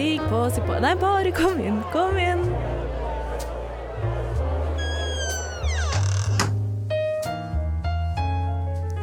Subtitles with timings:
[0.00, 0.76] Stig på, stig på.
[0.80, 2.40] Nei, bare kom inn, kom inn.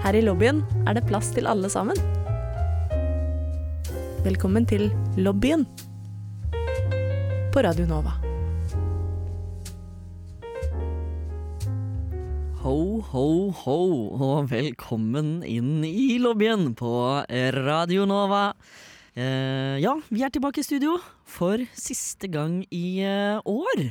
[0.02, 2.02] Her i lobbyen er det plass til alle sammen.
[4.26, 4.88] Velkommen til
[5.22, 5.68] lobbyen
[7.54, 8.18] på Radio Nova.
[12.66, 12.76] Ho,
[13.14, 13.30] ho,
[13.62, 13.80] ho,
[14.18, 16.98] og velkommen inn i lobbyen på
[17.62, 18.48] Radio Nova.
[19.18, 23.88] Eh, ja, vi er tilbake i studio for siste gang i eh, år.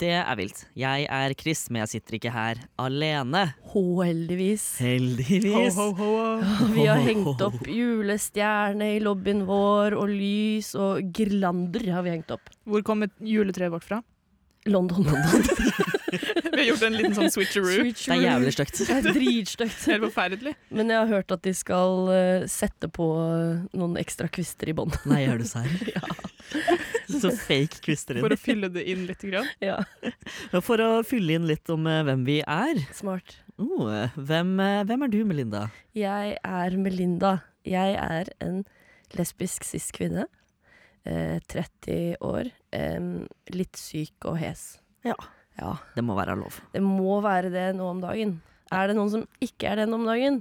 [0.00, 0.62] Det er vilt.
[0.76, 3.46] Jeg er Chris, men jeg sitter ikke her alene.
[3.72, 4.66] Heldigvis.
[4.80, 5.76] Heldigvis.
[5.80, 6.10] Ho, ho,
[6.40, 12.14] ho, Vi har hengt opp julestjerne i lobbyen vår, og lys og girlander har vi
[12.16, 12.52] hengt opp.
[12.68, 14.02] Hvor kommer juletreet vårt fra?
[14.68, 15.08] London.
[15.08, 15.96] London.
[16.10, 17.84] Vi har gjort en liten sånn switcheroo.
[17.90, 18.80] Det er jævlig stygt.
[19.06, 19.84] Dritstygt.
[19.90, 20.54] Helt forferdelig.
[20.74, 24.74] Men jeg har hørt at de skal uh, sette på eh, noen ekstra kvister i
[24.76, 24.96] bånd.
[25.10, 25.70] Nei, er du serr?
[27.20, 29.22] Så fake kvister For å fylle det inn litt.
[29.26, 29.46] Grann.
[29.62, 29.78] Ja,
[30.64, 32.82] For å fylle inn litt om uh, hvem vi er.
[32.96, 33.38] smart.
[33.60, 35.66] Oh, hvem, uh, hvem er du, Melinda?
[35.96, 37.38] Jeg er Melinda.
[37.68, 38.62] Jeg er en
[39.18, 40.26] lesbisk cis-kvinne.
[41.04, 42.50] Eh, 30 år.
[42.72, 44.78] em, litt syk og hes.
[45.02, 45.16] Ja.
[45.60, 45.76] Ja.
[45.94, 46.58] Det må være lov.
[46.72, 48.38] Det må være det nå om dagen.
[48.72, 50.40] Er det noen som ikke er det nå om dagen?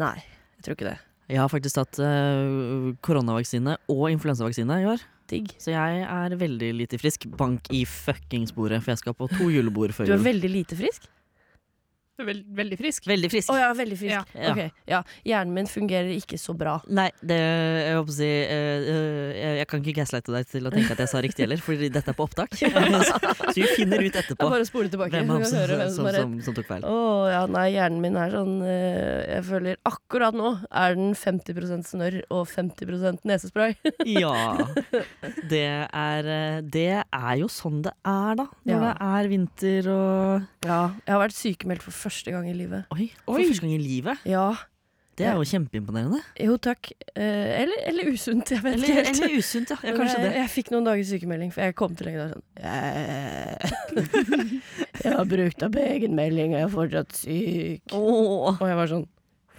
[0.00, 0.16] Nei,
[0.58, 0.98] jeg tror ikke det.
[1.30, 5.02] Jeg har faktisk tatt uh, koronavaksine og influensavaksine i år.
[5.30, 5.52] Digg.
[5.62, 7.28] Så jeg er veldig lite frisk.
[7.38, 11.06] Bank i fuckings-bordet, for jeg skal på to julebord før Du er veldig lite frisk?
[12.26, 13.06] Veldig frisk.
[13.10, 13.52] Veldig frisk.
[13.52, 14.12] Oh, ja, veldig frisk.
[14.34, 14.50] Ja.
[14.52, 15.02] Okay, ja.
[15.26, 16.78] Hjernen min fungerer ikke så bra.
[16.88, 20.68] Nei, det, jeg håper å si eh, eh, jeg, jeg kan ikke gaslighte deg til
[20.68, 22.54] å tenke at jeg sa riktig heller, Fordi dette er på opptak.
[22.60, 23.18] så,
[23.56, 25.14] vi finner ut Jeg etterpå bare spole tilbake.
[25.16, 26.84] hvem av oss som, som, som som, som tok feil.
[26.88, 31.88] Oh, ja, nei, hjernen min er sånn uh, Jeg føler akkurat nå er den 50%
[31.90, 33.76] snørr og 50% nesespray.
[34.10, 34.56] Ja.
[35.50, 38.46] Det er, eh, det er jo sånn det er, da.
[38.66, 38.80] Når Ja.
[38.80, 42.84] det er vinter og Ja, jeg har vært sykemeldt for første gang i livet.
[42.96, 43.46] Oi, for Oi.
[43.46, 44.18] første gang i livet.
[44.26, 44.48] Ja,
[45.20, 46.20] Det er jo kjempeimponerende.
[46.40, 46.90] jo takk.
[47.14, 49.20] Eh, eller, eller usunt, jeg vet Eller, ikke helt.
[49.20, 49.76] eller usunt, ja.
[49.82, 50.36] ja Men kanskje jeg, det.
[50.40, 53.70] jeg fikk noen dager sykemelding, for jeg kom til legen og var sånn «Jeg-
[55.04, 57.82] Jeg har brukt opp egenmelding, og jeg er fortsatt syk.
[57.96, 58.56] Åh.
[58.60, 59.06] Og jeg var sånn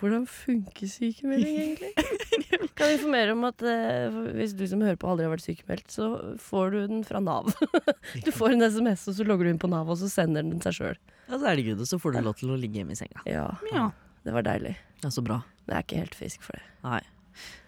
[0.01, 1.91] Hvordan funker sykemelding egentlig?
[2.77, 6.07] kan informere om at eh, hvis du som hører på aldri har vært sykemeldt, så
[6.41, 7.51] får du den fra Nav.
[8.25, 10.61] du får en SMS, og så logger du inn på Nav, og så sender den
[10.65, 10.99] seg sjøl.
[11.27, 12.99] Ja, så er det good, og så får du lov til å ligge hjemme i
[12.99, 13.21] senga.
[13.29, 13.87] Ja, Ja.
[14.25, 14.75] det var deilig.
[15.05, 15.41] Ja, så bra.
[15.65, 16.65] Men jeg er ikke helt frisk for det.
[16.85, 17.01] Nei.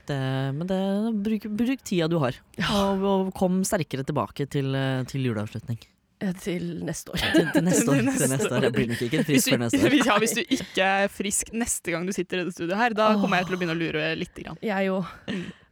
[0.09, 0.19] Det,
[0.57, 0.79] men det,
[1.23, 2.35] bruk, bruk tida du har,
[2.73, 5.79] og, og kom sterkere tilbake til, eh, til juleavslutning.
[6.23, 7.19] Eh, Til neste år.
[7.35, 7.97] Til, til neste år.
[8.00, 8.67] Til neste neste år.
[8.69, 9.97] Jeg blir nok ikke frisk før neste år.
[10.07, 13.09] ja, hvis du ikke er frisk neste gang du sitter i dette studioet her, da
[13.19, 14.31] kommer jeg til å begynne å lure litt.
[14.44, 14.57] Grann.
[14.63, 15.09] Jeg òg.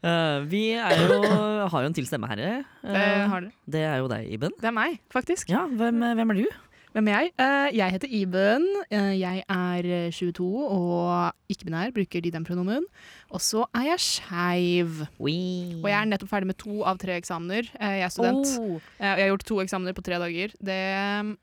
[0.01, 1.22] Uh, vi er jo,
[1.69, 2.41] har jo en til stemme her.
[2.81, 3.53] Uh, Det, har dere.
[3.78, 4.53] det er jo deg, Iben.
[4.59, 5.50] det er meg, faktisk.
[5.53, 6.45] Ja, hvem, hvem er du?
[6.91, 7.29] Hvem er jeg?
[7.40, 8.66] Eh, jeg heter Iben.
[8.91, 10.44] Eh, jeg er eh, 22
[10.75, 12.84] og ikke-binær, bruker de den pronomen.
[13.31, 14.97] Og så er jeg skeiv.
[15.21, 17.69] Og jeg er nettopp ferdig med to av tre eksamener.
[17.79, 18.51] Eh, jeg er student.
[18.59, 20.51] Oh, Eh, Jeg har gjort to eksamener på tre dager.
[20.59, 20.81] Det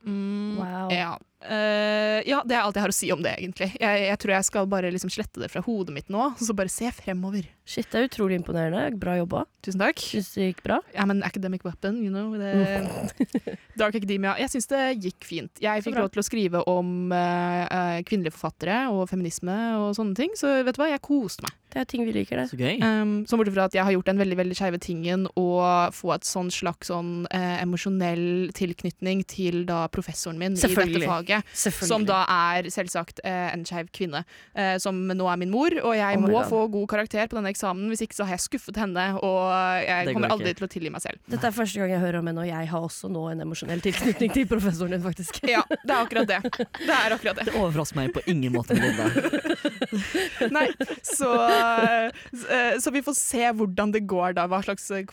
[0.05, 0.93] mm, Wow.
[0.93, 1.17] ja.
[1.39, 3.69] Uh, ja, det er alt jeg har å si om det, egentlig.
[3.79, 6.51] Jeg, jeg tror jeg skal bare liksom slette det fra hodet mitt nå, og så
[6.59, 7.47] bare se fremover.
[7.65, 8.99] shit, det er utrolig imponerende.
[8.99, 9.45] Bra jobba.
[9.63, 10.03] Tusen takk.
[10.03, 10.81] Syns det gikk bra.
[10.97, 12.35] Ja, men academic weapon, you know.
[12.35, 14.35] Det, Dark Academia.
[14.43, 15.63] Jeg syns det gikk fint.
[15.63, 20.35] Jeg fikk lov til å skrive om uh, kvinnelige forfattere og feminisme og sånne ting,
[20.35, 21.55] så vet du hva, jeg koste meg.
[21.69, 22.47] Det er ting vi liker, det.
[22.51, 22.79] Så gøy.
[22.81, 25.47] Um, så bortsett fra at jeg har gjort den veldig veldig skeive tingen å
[25.93, 31.45] få et sånn slags sånn eh, emosjonell tilknytning til da professoren min i dette faget.
[31.85, 34.23] Som da er selvsagt eh, en skeiv kvinne,
[34.57, 35.77] eh, som nå er min mor.
[35.85, 36.49] Og jeg Oh må God.
[36.49, 39.05] få god karakter på denne eksamen, hvis ikke så har jeg skuffet henne.
[39.21, 39.53] Og
[39.85, 40.39] jeg Det kommer ikke.
[40.39, 41.21] aldri til å tilgi meg selv.
[41.29, 43.85] Dette er første gang jeg hører om henne, og jeg har også nå en emosjonell
[43.85, 45.43] tilknytning til professoren din, faktisk.
[45.59, 46.41] Ja, det er akkurat det.
[46.81, 47.47] Det er akkurat det.
[47.49, 48.75] Det overrasker meg på ingen måte.
[48.79, 49.09] Melinda.
[50.57, 50.67] Nei,
[51.03, 51.31] så,
[52.83, 55.05] så vi får se hvordan det går da, hva slags eh,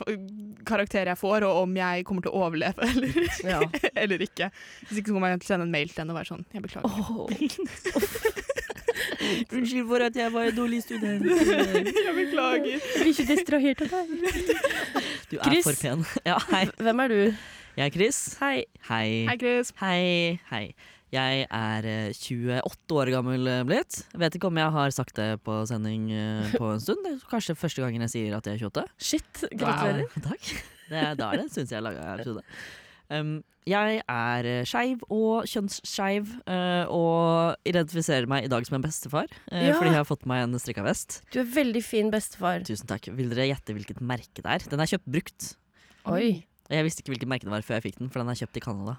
[0.67, 3.11] karakter jeg får, og om jeg kommer til å overleve eller,
[3.45, 3.59] Ja.
[3.95, 4.51] eller ikke.
[4.89, 6.45] Hvis ikke så kommer jeg til å sende en mail til henne og være sånn,
[6.53, 6.91] jeg beklager.
[9.55, 11.25] Unnskyld for at jeg var en dårlig student.
[12.05, 12.65] Jeg beklager.
[12.77, 14.07] Jeg blir ikke distrahert av deg.
[15.31, 15.65] Du er Chris.
[15.67, 16.05] for pen.
[16.27, 16.63] Ja, hei.
[16.79, 17.17] Hvem er du?
[17.75, 18.19] Jeg er Chris.
[18.39, 18.63] Hei.
[18.89, 19.07] Hei.
[19.29, 19.73] Hei, Chris.
[19.81, 20.63] Hei, hei.
[21.15, 24.01] Jeg er eh, 28 år gammel eh, blitt.
[24.19, 27.03] Vet ikke om jeg har sagt det på sending eh, på en stund.
[27.05, 28.87] Det er kanskje første gangen jeg sier at jeg er 28.
[29.09, 30.09] Shit, gratulerer.
[30.29, 30.49] Takk.
[30.89, 32.43] Det da er det en stund siden jeg laga episode.
[33.09, 33.35] Um,
[33.65, 39.29] jeg er eh, skeiv og kjønnsskeiv, uh, og identifiserer meg i dag som en bestefar.
[39.49, 39.77] Uh, Ja.
[39.79, 41.21] Fordi jeg har fått meg en strikka vest.
[41.33, 42.61] Du er veldig fin bestefar.
[42.67, 43.09] Tusen takk.
[43.17, 44.67] Vil dere gjette hvilket merke det er?
[44.69, 45.49] Den er kjøpt brukt.
[46.11, 46.43] Oi.
[46.69, 48.61] Jeg visste ikke hvilket merke det var før jeg fikk den, for den er kjøpt
[48.61, 48.97] i Canada.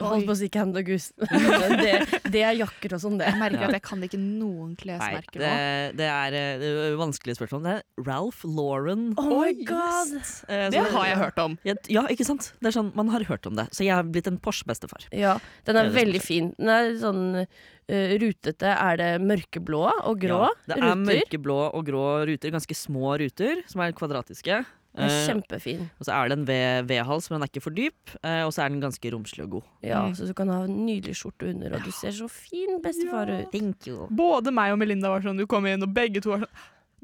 [0.00, 1.12] Holdt på å si Canada Goose.
[1.84, 1.92] det,
[2.34, 3.28] det er jakker og sånn, det.
[3.30, 3.68] Jeg merker Ja.
[3.68, 5.96] at jeg kan ikke noen klesmerker det, nå.
[6.00, 7.62] det det er vanskelige spørsmål.
[7.66, 9.06] Det er Ralph Lauren.
[9.20, 10.14] Oh my god!
[10.48, 11.58] Eh, Det har jeg hørt om.
[11.64, 12.52] Ja, ja, ikke sant?
[12.60, 13.68] Det er sånn, Man har hørt om det.
[13.74, 15.06] Så jeg har blitt en Porsche-bestefar.
[15.14, 15.38] Ja,
[15.68, 16.52] den er er veldig fin.
[16.58, 18.70] Den er sånn uh, rutete.
[18.74, 21.04] Er det mørkeblå og grå Ja, det er ruter?
[21.10, 22.50] mørkeblå og grå ruter.
[22.54, 24.64] Ganske små ruter, som er kvadratiske.
[24.94, 25.80] Den er Eh, kjempefin.
[25.98, 28.12] og så er det en V- V-hals, men den er ikke for dyp.
[28.22, 29.62] eh, og så er den ganske romslig og god.
[29.82, 30.14] Ja, Mm.
[30.14, 33.50] Så du kan ha en nydelig skjorte under, og du ser så fin bestefar ut.
[33.50, 34.06] Thank you.
[34.10, 36.54] Både meg og Melinda var sånn, du kom inn, og begge to var sånn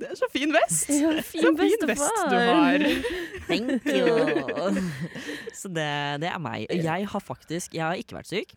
[0.00, 0.88] Det er så fin vest!
[1.02, 2.78] Ja, Så fin fin vest du har.
[3.50, 4.80] Thank you.
[5.52, 6.66] så det, det er meg.
[6.70, 8.54] Jeg har faktisk Jeg har ikke vært syk,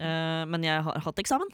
[0.00, 1.46] eh, men jeg har hatt eksamen.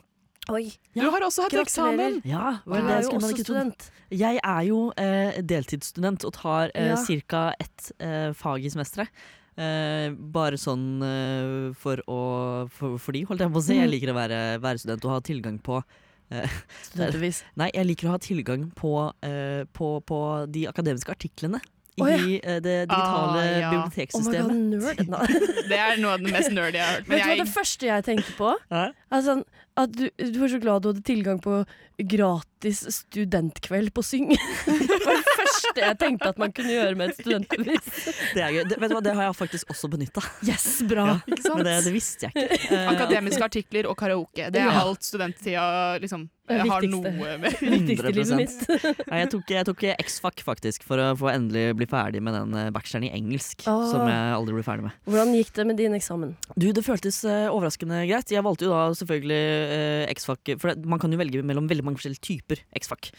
[0.54, 1.66] Oi, Du har også hatt gratulerer.
[1.66, 2.20] eksamen!
[2.25, 3.88] Ja, det er jo også student.
[4.14, 7.20] Jeg er jo eh, deltidsstudent og tar eh, Ja.
[7.26, 7.54] ca.
[7.58, 9.08] ett eh, fag i semesteret.
[9.58, 13.75] Eh, bare sånn eh, for å for, Fordi, holdt jeg på å si.
[13.75, 13.94] Jeg Mm.
[13.96, 15.82] liker å være, være student og ha tilgang på
[16.82, 17.42] Studentervis.
[17.56, 20.20] Nei, jeg liker å ha tilgang på, eh, på, på
[20.50, 21.60] de akademiske artiklene
[21.96, 22.16] i oh, ja.
[22.42, 23.70] eh, det digitale Ah, ja.
[23.70, 25.06] Oh my god, biblioteksystemet.
[25.08, 25.28] nerd.
[25.70, 27.06] Det er noe av det mest nerdy jeg har hørt.
[27.06, 28.50] Vet Men du hva jeg, det første jeg tenkte på?
[29.10, 29.38] Altså,
[29.76, 31.62] at du, du var så glad du hadde tilgang på
[31.99, 34.28] gratis studentkveld på Syng.
[34.66, 37.90] det var det første jeg tenkte at man kunne gjøre med et studentbevis.
[38.36, 38.62] Det er gøy.
[38.70, 40.22] Det, vet du hva, det har jeg faktisk også benytta.
[40.46, 41.18] Yes, bra.
[41.26, 41.52] ikke?
[41.56, 42.62] Men det, det visste jeg ikke.
[42.76, 44.48] Eh, Akademiske artikler og karaoke.
[44.52, 44.80] Det er Ja.
[44.82, 45.62] alt studenttida
[46.02, 47.10] liksom, jeg har noe
[47.42, 47.54] med.
[47.60, 48.64] Viktigste livet mitt.
[49.08, 52.54] Nei, jeg tok, jeg tok X-Fac faktisk for å få endelig bli ferdig med den
[52.58, 53.64] eh, bacheloren i engelsk.
[53.70, 53.84] Ah.
[53.90, 54.96] Som jeg aldri ble ferdig med.
[55.10, 56.34] Hvordan gikk det med din eksamen?
[56.54, 58.34] Du, Det føltes eh, overraskende greit.
[58.34, 59.40] Jeg valgte jo da selvfølgelig
[59.78, 63.11] eh, X-Fac, for man kan jo velge mellom veldig mange forskjellige typer X-Fac.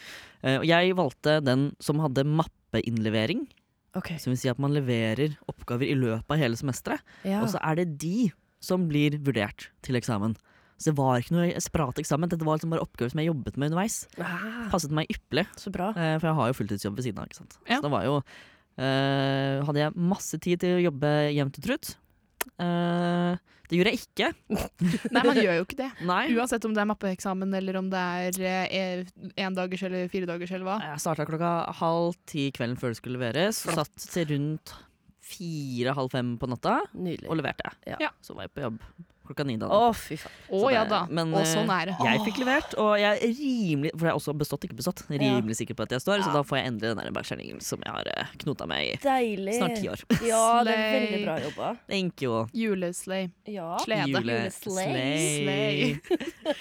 [0.42, 3.46] Eh, og jeg valgte den som hadde mappeinnlevering.
[3.96, 4.18] Okay.
[4.20, 7.00] Som vil si at man leverer oppgaver i løpet av hele semesteret.
[7.24, 7.40] ja.
[7.42, 8.30] Og så er det de
[8.60, 10.36] som blir vurdert til eksamen.
[10.78, 12.30] Så det var ikke noe separat eksamen.
[12.30, 13.96] Dette var liksom bare oppgaver som jeg jobbet med underveis.
[14.22, 15.46] Ah, Passet meg ypperlig.
[15.58, 15.88] så bra.
[15.90, 17.26] Eh, For jeg har jo fulltidsjobb ved siden av.
[17.26, 17.58] ikke sant?
[17.66, 17.80] Ja.
[17.80, 18.22] Så det var jo
[18.78, 21.88] Uh, Hadde jeg masse tid til å jobbe jevnt og trutt.
[22.58, 23.36] Eh,
[23.68, 24.28] det gjorde jeg ikke.
[25.14, 25.88] Nei, man gjør jo ikke det.
[26.08, 26.22] Nei.
[26.38, 28.04] Uansett om det er mappeeksamen eller om det
[28.40, 29.04] er
[29.36, 30.76] endagers eller firedagers eller hva.
[30.94, 31.52] Jeg starta klokka
[31.82, 33.60] halv ti kvelden før det skulle leveres.
[33.68, 34.72] Satt til rundt
[35.28, 37.28] fire-halv fem på natta Nydelig.
[37.28, 37.74] og leverte.
[37.86, 37.98] Ja.
[38.00, 38.10] Ja.
[38.24, 38.78] Så var jeg på jobb
[39.28, 39.74] klokka ni dagen.
[39.74, 40.34] Å, fy faen.
[40.58, 41.02] Å ja da.
[41.10, 41.96] men, og eh, sånn er det.
[42.08, 45.04] Jeg fikk levert, og jeg er rimelig For jeg har også bestått, ikke bestått.
[45.12, 47.94] Rimelig sikker på at jeg står, så da får jeg endelig den bacheloren som jeg
[47.94, 49.56] har eh, knota meg i Deilig.
[49.58, 50.04] snart ti år.
[50.28, 51.68] Ja, det er veldig bra jobba.
[51.88, 52.42] Thank you.
[52.56, 53.28] Juleslay.
[53.48, 53.68] Ja.
[53.84, 54.08] Slede.
[54.12, 55.12] Juleslay.
[55.38, 55.98] Slay.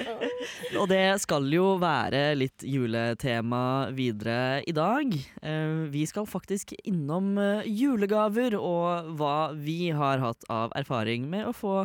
[0.82, 3.64] og det skal jo være litt juletema
[3.96, 5.16] videre i dag.
[5.42, 7.36] Eh, vi skal faktisk innom
[7.66, 11.76] julegaver og hva vi har hatt av erfaring med å få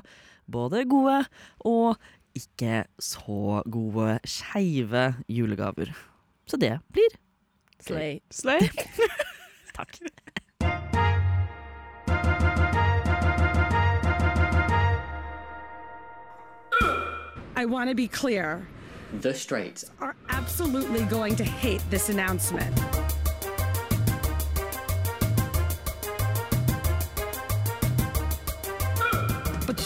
[0.51, 1.25] både gode
[1.61, 1.97] og
[2.35, 5.93] ikke så gode skeive julegaver.
[6.47, 7.19] Så det blir
[7.83, 8.21] Slay.
[8.31, 8.61] Slay.
[9.77, 9.99] takk.
[17.57, 18.67] I want to be clear.
[19.21, 22.75] The Straits Are absolutely going to hate this announcement.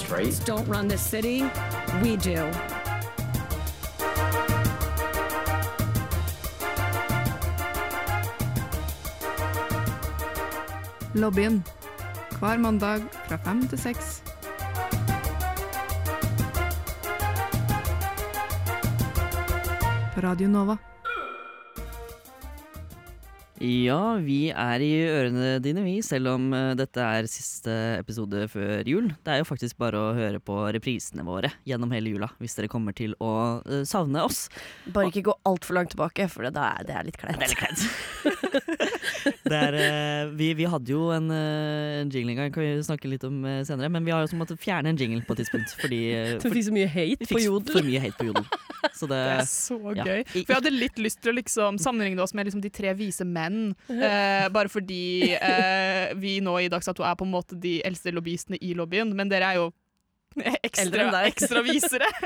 [0.08, 1.42] The Don't run the city.
[2.00, 2.50] We do.
[11.14, 11.64] Lobbyen.
[12.38, 14.22] Hver mandag fra fem til seks.
[20.14, 20.95] På Radio Nova.
[23.56, 28.84] Ja, vi er i ørene dine, vi, selv om eh, dette er siste episode før
[28.84, 29.06] jul.
[29.24, 32.68] Det er jo faktisk bare å høre på reprisene våre gjennom hele jula, hvis dere
[32.68, 33.32] kommer til å
[33.64, 34.50] eh, savne oss.
[34.92, 37.40] Bare ikke gå altfor langt tilbake, for det er, det er litt kleint.
[37.40, 38.35] Det er litt kleint.
[39.46, 43.10] Er, eh, vi, vi hadde jo en, eh, en jingle en gang, kan vi snakke
[43.10, 45.74] litt om eh, senere, men vi har også måttet fjerne en jingle på et tidspunkt,
[45.80, 47.76] fordi eh, Du fikk så mye hate på Jodel.
[47.78, 48.46] for mye hate på jodel.
[48.94, 50.06] Så det, Det er så ja.
[50.06, 50.22] gøy.
[50.32, 53.26] For jeg hadde litt lyst til å liksom sammenligne oss med liksom de tre vise
[53.26, 53.74] menn.
[54.06, 58.58] Eh, bare fordi eh, vi nå i Dagsato er på en måte de eldste lobbyistene
[58.62, 59.70] i lobbyen, men dere er jo
[60.66, 61.28] ekstra, enn deg.
[61.32, 62.10] ekstra visere.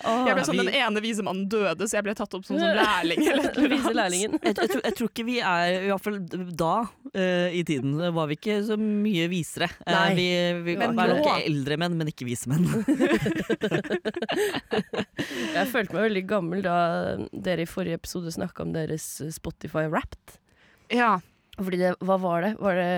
[0.00, 2.56] Oh, Jeg ble sånn, vi- Den ene visemannen døde, så jeg ble tatt opp som,
[2.58, 3.20] som lærling.
[3.30, 6.16] Eller eller jeg, jeg, tror, jeg tror ikke vi er I hvert fall
[6.56, 9.68] da uh, i tiden var vi ikke så mye visere.
[9.86, 10.26] Nei, uh, vi
[10.66, 12.64] vi Men var nok eldre menn, men ikke visemenn.
[15.54, 16.76] Jeg følte meg veldig gammel da
[17.32, 20.38] dere i forrige episode snakka om deres Spotify Wrapped.
[20.94, 21.18] Ja.
[21.60, 22.54] Fordi det, hva var det?
[22.60, 22.90] Var det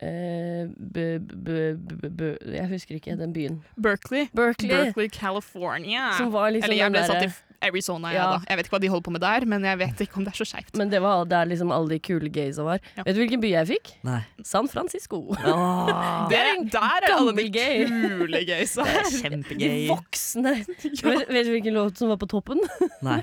[0.00, 3.58] eh, b, b, b, b, Jeg husker ikke den byen.
[3.80, 4.26] Berkeley.
[4.34, 4.70] Berkeley.
[4.70, 6.12] Berkeley, California.
[6.18, 7.32] Som var liksom Eller jeg ble satt i
[7.66, 8.24] Arizona, Ja.
[8.34, 8.40] da.
[8.50, 10.34] Jeg vet ikke hva de holder på med der, men jeg vet ikke om det
[10.34, 10.76] er så skeivt.
[10.76, 12.80] Men det var der liksom alle de kule gaysa var.
[12.96, 13.02] Ja.
[13.06, 13.92] Vet du hvilken by jeg fikk?
[14.04, 14.20] Nei.
[14.44, 15.22] San Francisco.
[15.46, 16.28] Oh.
[16.30, 17.86] Det er, der er alle de gay.
[17.86, 18.84] kule gaysa.
[18.84, 20.52] det er De voksne.
[21.06, 22.60] Vet, vet du hvilken låt som var på toppen?
[23.02, 23.22] Nei.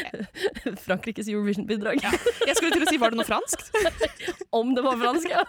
[0.86, 2.02] Frankrikes Eurovision-bidrag.
[2.02, 3.70] Jeg skulle til å si, var det noe franskt?
[4.58, 5.44] Om det var fransk, ja.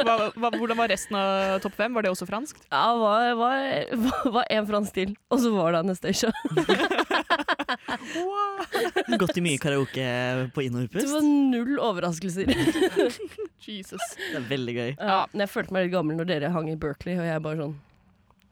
[0.00, 1.94] Hva, hva, hvordan var resten av topp fem?
[1.94, 2.64] Var det også franskt?
[2.70, 5.14] Ja, var, var, var en fransk til.
[5.30, 6.32] Og så var det Anastacia.
[9.18, 10.04] Gått i mye karaoke
[10.54, 12.50] på inn- og Det var null overraskelser.
[13.64, 14.02] Jesus.
[14.18, 14.92] Det er veldig gøy.
[14.98, 17.60] Ja, men jeg følte meg litt gammel når dere hang i Berkeley, og jeg bare
[17.62, 17.76] sånn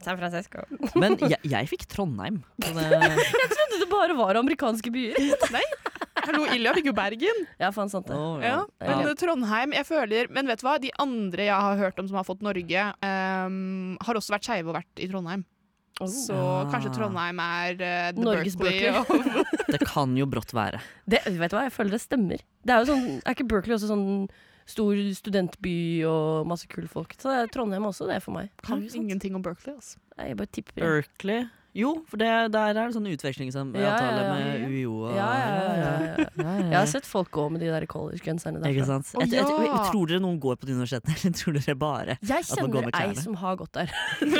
[0.03, 0.65] San Francisco.
[0.99, 2.41] Men jeg, jeg fikk Trondheim.
[2.59, 3.62] Så det, Jeg det
[3.93, 5.19] bare var amerikanske byer.
[5.55, 5.63] Nei.
[6.23, 7.39] Hallo, Ilja fikk jo Bergen.
[7.59, 8.15] Ja, faen sant det.
[8.17, 8.97] Oh, Ja, Ja.
[9.01, 12.19] men Trondheim, jeg føler Men vet du hva, de andre jeg har hørt om som
[12.19, 15.43] har fått Norge, um, har også vært skeive og vært i Trondheim.
[16.01, 16.09] Oh.
[16.09, 16.37] Så
[16.71, 19.43] kanskje Trondheim er uh, the Norges Berkeley Berkeley.
[19.75, 20.79] Det kan jo brått være.
[21.05, 22.41] Det, vet du hva, jeg føler det stemmer.
[22.65, 24.07] Det er jo sånn, er ikke Berkeley også sånn
[24.69, 25.75] stor studentby
[26.07, 27.13] og masse kule folk?
[27.19, 28.49] Så er Trondheim også det er for meg.
[28.63, 29.99] Kan ingenting om Berkeley, altså.
[30.17, 30.81] Nei, jeg bare tipper.
[30.81, 34.33] Berkeley Jo, for det, der er det sånn utvekslingsavtale Ja, ja, ja.
[34.37, 36.27] med UiO og Ja, ja, ja, ja.
[36.37, 39.09] Jeg har sett folk gå med de der college-genserne Ikke sant?
[39.09, 42.17] Å, Jeg, jeg, jeg, tror dere noen går på de universitetene, eller tror dere bare
[42.21, 43.89] Jeg kjenner ei som har gått der.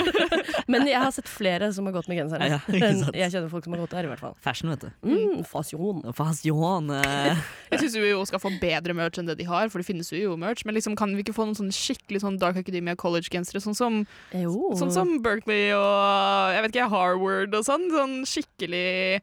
[0.71, 2.51] Men jeg har sett flere som har gått med genserne.
[2.53, 4.37] Ja, jeg kjenner folk som har gått der, i hvert fall.
[4.43, 4.91] Fashion, vet du.
[5.09, 6.05] Mm, fasjon.
[6.15, 7.41] fasjon eh,
[7.73, 10.63] Jeg syns UiO skal få bedre merch enn det de har, for det finnes UiO-merch.
[10.67, 13.99] Men liksom, kan vi ikke få noen sånn skikkelig sånn Dark Academia College-gensere, sånn som,
[14.31, 17.87] sånn som Berkeley og jeg vet ikke, Harvard og sånn?
[17.93, 19.21] Sånn skikkelig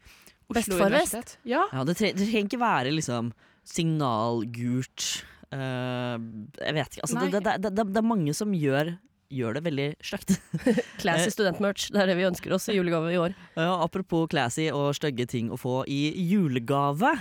[0.50, 1.36] Oslo Vest for vest.
[1.46, 1.62] Ja.
[1.70, 3.30] Ja, det, tre, det trenger ikke være liksom
[3.70, 5.06] signalgult
[5.54, 7.04] uh, Jeg vet ikke.
[7.06, 8.94] Altså, det, det, det, det, det er mange som gjør,
[9.30, 10.34] gjør det veldig stygt.
[11.02, 11.90] Classy studentmerch.
[11.94, 13.36] Det er det vi ønsker oss i julegave i år.
[13.54, 17.14] Ja, apropos classy og stygge ting å få i julegave.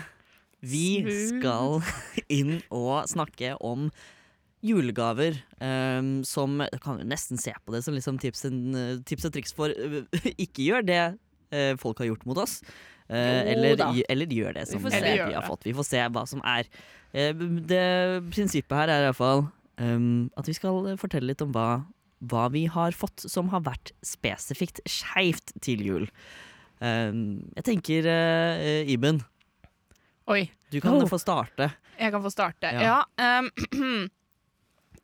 [0.65, 1.27] Vi Smooth.
[1.37, 1.83] skal
[2.39, 3.91] inn og snakke om
[4.65, 9.25] julegaver um, som Kan jo nesten se på det som liksom tips, and, eh, tips
[9.29, 10.03] og triks for øh,
[10.35, 11.03] ikke gjør det
[11.55, 12.59] uh, folk har gjort mot oss.
[13.09, 15.13] Uh, eller, eller gjør det Vi som vi se.
[15.33, 15.63] har fått.
[15.65, 16.67] Vi får se hva som er.
[17.15, 17.31] Uh,
[17.71, 17.85] det
[18.35, 19.47] prinsippet her er iallfall
[19.79, 21.81] um, at vi skal fortelle litt om hva,
[22.29, 26.05] hva vi har fått som har vært spesifikt skeivt til jul.
[26.83, 29.23] Um, jeg tenker, uh, Iben,
[30.29, 30.45] Oi.
[30.69, 31.07] du kan Oh.
[31.09, 31.71] få starte.
[31.99, 32.69] Jeg kan få starte.
[32.71, 32.81] Ja.
[32.85, 32.99] Ja.
[33.17, 33.49] ehm,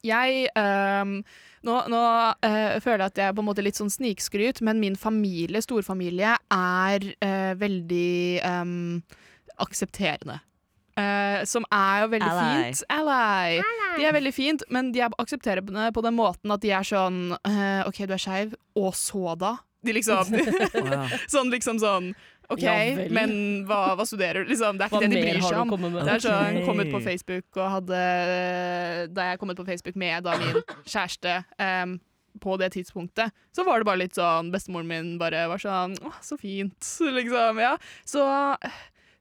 [0.06, 1.20] jeg um,
[1.66, 2.00] Nå, nå
[2.46, 5.64] uh, føler jeg at jeg er på en måte litt sånn snikskryt, men min familie,
[5.66, 9.00] storfamilie, er uh, veldig um,
[9.66, 10.44] aksepterende.
[10.96, 12.68] Uh, som er jo veldig Ally.
[12.70, 12.84] fint.
[12.94, 13.58] Ally.
[13.98, 17.34] De er veldig fint, men de er aksepterende på den måten at de er sånn
[17.36, 19.58] uh, OK, du er skeiv, og så da?
[19.86, 20.32] De liksom.
[21.34, 22.14] Sånn liksom sånn
[22.54, 23.36] OK, Ja men
[23.68, 24.52] hva, hva studerer du?
[24.54, 25.86] Liksom, det er Hva ikke det de bryr seg om.
[25.96, 26.66] Det er sånn, okay.
[26.68, 28.02] kom ut på Facebook og hadde
[29.16, 31.96] Da jeg kom ut på Facebook med da min kjæreste um,
[32.44, 36.12] på det tidspunktet, så var det bare litt sånn Bestemoren min bare var sånn Å,
[36.26, 37.64] så fint, liksom.
[37.64, 37.78] Ja.
[38.08, 38.26] Så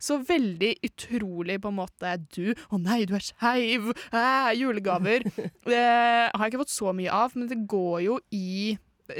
[0.04, 3.92] så veldig utrolig på en måte du Å nei, du er skeiv!
[4.14, 5.24] Eh, Julegaver.
[5.64, 8.74] Det har jeg ikke fått så mye av, men det går jo i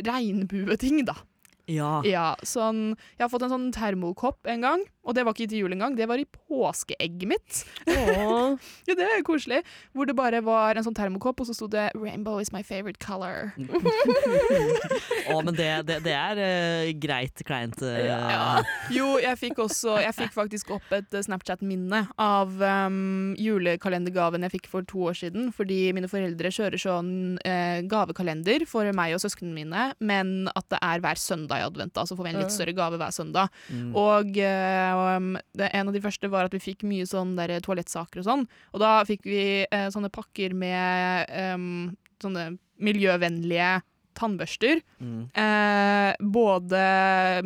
[0.04, 1.16] regnbueting, da.
[1.70, 2.02] Ja.
[2.06, 5.64] Ja, sånn, jeg har fått en sånn termokopp en gang, og det var ikke til
[5.64, 7.64] jul engang, det var i påskeegget mitt.
[8.84, 9.60] Ja, det er koselig.
[9.96, 13.00] Hvor det bare var en sånn termokopp, og så sto det 'Rainbow is my favorite
[13.02, 13.52] color'.
[15.32, 17.80] Å, men det, det, det er uh, greit kleint.
[17.82, 18.62] Uh, Ja.
[18.92, 24.54] Jo, jeg fikk også Jeg fikk faktisk opp et eh, Snapchat-minne av um, julekalendergaven jeg
[24.56, 29.22] fikk for to år siden, fordi mine foreldre kjører sånn uh, gavekalender for meg og
[29.24, 32.40] søsknene mine, men at det er hver søndag i advent, da, så får vi en
[32.42, 33.52] litt større gave hver søndag.
[33.72, 33.90] Mm.
[33.98, 34.38] Og
[34.94, 38.22] eh, um, det, en av de første var at vi fikk mye sånn der toalettsaker
[38.22, 38.46] og sånn.
[38.72, 43.78] Og da fikk vi eh, sånne pakker med um, sånne miljøvennlige
[44.14, 44.80] tannbørster.
[45.02, 45.22] Mm.
[45.34, 46.82] Eh, både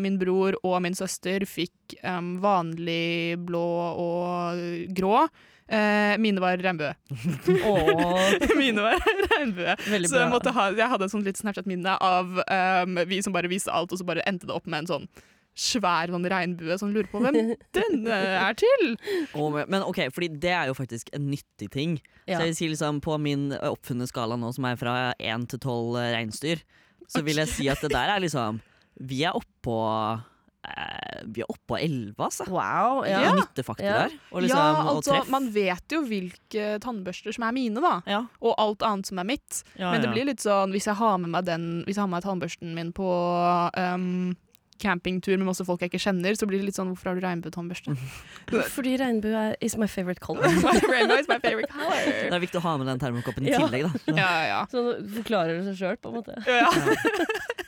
[0.01, 3.69] min bror og min søster fikk um, vanlig blå
[4.05, 5.23] og grå.
[5.69, 6.95] Eh, mine var regnbue.
[8.61, 9.03] Mine var
[9.33, 9.75] regnbue.
[10.09, 13.73] Så jeg, ha, jeg hadde et sånt litt Snapchat-minne av um, vi som bare viste
[13.73, 15.11] alt, og så bare endte det opp med en sånn
[15.59, 17.39] svær sånn regnbue som lurer på hvem
[17.79, 18.95] denne er til.
[19.35, 21.99] Oh, men ok, fordi det er jo faktisk en nyttig ting.
[22.29, 22.39] Ja.
[22.39, 25.49] Så jeg vil si liksom På min ø, oppfunne skala nå, som er fra 1
[25.51, 26.63] til 12 reinsdyr,
[27.09, 28.59] så vil jeg si at det der er liksom
[29.01, 29.77] Vi er oppå
[30.69, 32.45] eh, Vi er oppe på elleve, altså.
[32.53, 33.03] Wow.
[33.09, 33.23] Ja.
[33.29, 33.35] Ja.
[33.39, 33.99] Nyttefaktor Ja.
[34.07, 34.17] der.
[34.33, 37.95] Og liksom, ja, altså, man vet jo hvilke tannbørster som er mine, da.
[38.07, 39.63] ja, Og alt annet som er mitt.
[39.79, 40.15] ja, Men det ja.
[40.17, 42.75] blir litt sånn, hvis jeg har med meg den Hvis jeg har med meg tannbørsten
[42.77, 43.09] min på
[43.79, 44.37] um,
[44.83, 47.23] campingtur med masse folk jeg ikke kjenner, så blir det litt sånn Hvorfor har du
[47.27, 47.91] regnbuetannbørste?
[48.77, 50.47] Fordi regnbue is my favorite color.
[50.89, 53.59] Rainbow is my favorite Det er viktig å ha med den termokoppen i Ja.
[53.67, 53.93] tillegg, da.
[54.23, 54.61] Ja, ja.
[54.73, 54.79] Så
[55.19, 56.35] forklarer det seg sjøl, på en måte.
[56.49, 56.71] ja.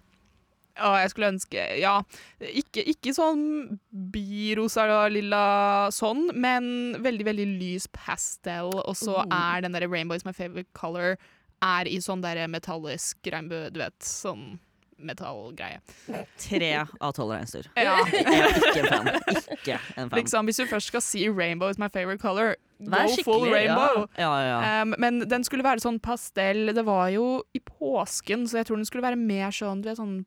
[0.80, 2.02] Å, jeg skulle ønske Ja.
[2.42, 3.80] Ikke, ikke sånn
[4.58, 6.70] birosa-lilla sånn, men
[7.04, 8.72] veldig, veldig lys pastel.
[8.86, 9.26] Og så Oh.
[9.32, 11.18] er den der Rainbow is my favorite color
[11.62, 13.98] er i sånn der metallisk regnbue, du vet.
[14.00, 14.60] Sånn
[15.00, 15.80] metallgreie.
[16.42, 16.70] Tre
[17.02, 17.68] av tolv reinsdyr.
[17.78, 18.00] Ja.
[18.06, 19.08] Ikke en fan.
[19.54, 20.20] Ikke en fan.
[20.20, 24.08] Liksom, hvis du først skal si 'rainbow is my favorite color', Vær go full rainbow.
[24.18, 24.26] ja.
[24.26, 24.82] Ja, ja.
[24.82, 26.74] Um, men den skulle være sånn pastell.
[26.74, 29.98] Det var jo i påsken, så jeg tror den skulle være mer sånn du vet,
[29.98, 30.26] sånn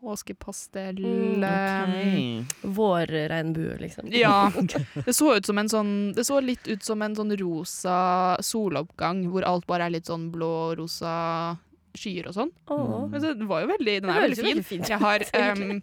[0.00, 4.08] påskepastell Mm, um, Vårregnbue, liksom.
[4.12, 4.52] Ja.
[5.06, 9.24] Det så ut som en sånn Det så litt ut som en sånn rosa soloppgang,
[9.30, 11.56] hvor alt bare er litt sånn blå-rosa
[11.96, 12.50] skyer og sånn.
[12.70, 13.06] Oh.
[13.10, 14.62] Men det var jo veldig Den er veldig fin.
[14.66, 15.80] fint Jeg har um,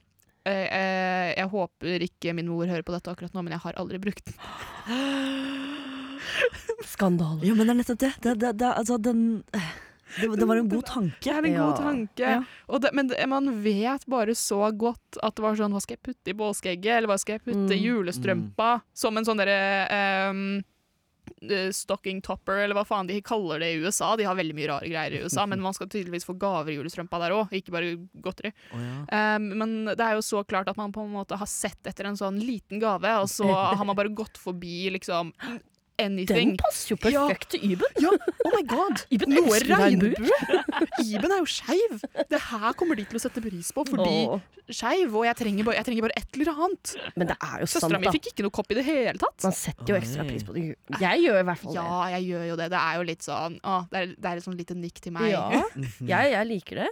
[0.48, 3.82] uh, uh, Jeg håper ikke min mor hører på dette akkurat nå, men jeg har
[3.82, 4.38] aldri brukt den.
[6.88, 7.44] Skandale.
[7.46, 8.14] Jo, men det er nettopp det.
[8.24, 9.44] det, det, det altså, den,
[10.22, 11.20] det, det var en god tanke.
[11.28, 11.78] Det er en god Ja.
[11.78, 12.30] tanke.
[12.38, 12.40] Ja.
[12.70, 15.98] Og det, men det, man vet bare så godt at det var sånn Hva skal
[15.98, 17.86] jeg putte i båskegget, Eller hva skal jeg putte i Mm.
[17.90, 18.72] julestrømpa?
[18.94, 20.64] Som en sånn derre um,
[21.76, 24.16] stocking topper, eller hva faen de kaller det i USA.
[24.16, 26.78] De har veldig mye rare greier i USA, men man skal tydeligvis få gaver i
[26.78, 27.92] julestrømpa der òg, ikke bare
[28.24, 28.54] godteri.
[28.74, 29.36] Oh, ja.
[29.36, 32.08] Um, men det er jo så klart at man på en måte har sett etter
[32.10, 35.34] en sånn liten gave, og så har man bare gått forbi liksom
[36.02, 36.54] anything.
[36.56, 38.00] Den passer jo perfekt til Iben.
[38.04, 39.04] Ja, oh my god!
[39.14, 40.14] Iben Noe regnbue.
[41.06, 41.98] Iben er jo skeiv!
[42.30, 44.44] Det her kommer de til å sette pris på, fordi Åh.
[44.70, 46.94] skeiv, og jeg trenger, bare, jeg trenger bare et eller annet.
[47.16, 48.16] Men det er jo sant, Søstera mi da.
[48.18, 49.40] fikk ikke noe kopp i det hele tatt.
[49.48, 50.66] Man setter jo ekstra pris på det.
[51.04, 52.70] Jeg gjør i hvert fall Ja, jeg gjør jo det.
[52.74, 55.16] Det er jo litt sånn å, det, er, det er et sånn lite nikk til
[55.18, 55.32] meg.
[55.34, 55.48] Ja,
[56.14, 56.92] jeg, jeg liker det.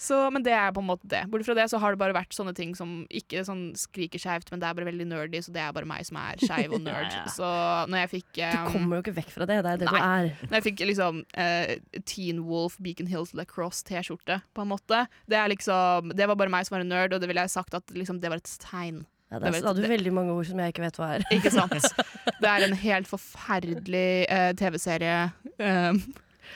[0.00, 1.22] Så, men det er på en måte det.
[1.32, 4.50] Bortsett fra det så har det bare vært sånne ting som ikke sånn skriker skeivt,
[4.52, 6.84] men det er bare veldig nerdy, så det er bare meg som er skeiv og
[6.88, 7.08] nerd.
[7.08, 7.32] Ja, ja.
[7.32, 7.48] Så
[7.90, 9.60] når jeg fikk Du um, kommer jo ikke vekk fra det.
[9.64, 9.96] Det er det Nei.
[9.96, 10.30] du er.
[10.50, 15.38] Når jeg fikk liksom uh, Teen Wolf Beacon Hills Lacrosse T-skjorte, på en måte Det
[15.38, 17.76] er liksom Det var bare meg som var en nerd, og det ville jeg sagt
[17.76, 19.04] at liksom, det var et tegn.
[19.32, 21.24] Ja, Det der sa du veldig mange ord som jeg ikke vet hva er.
[21.34, 21.72] Ikke sant?
[22.42, 25.16] Det er en helt forferdelig uh, TV-serie.
[25.58, 26.02] Um,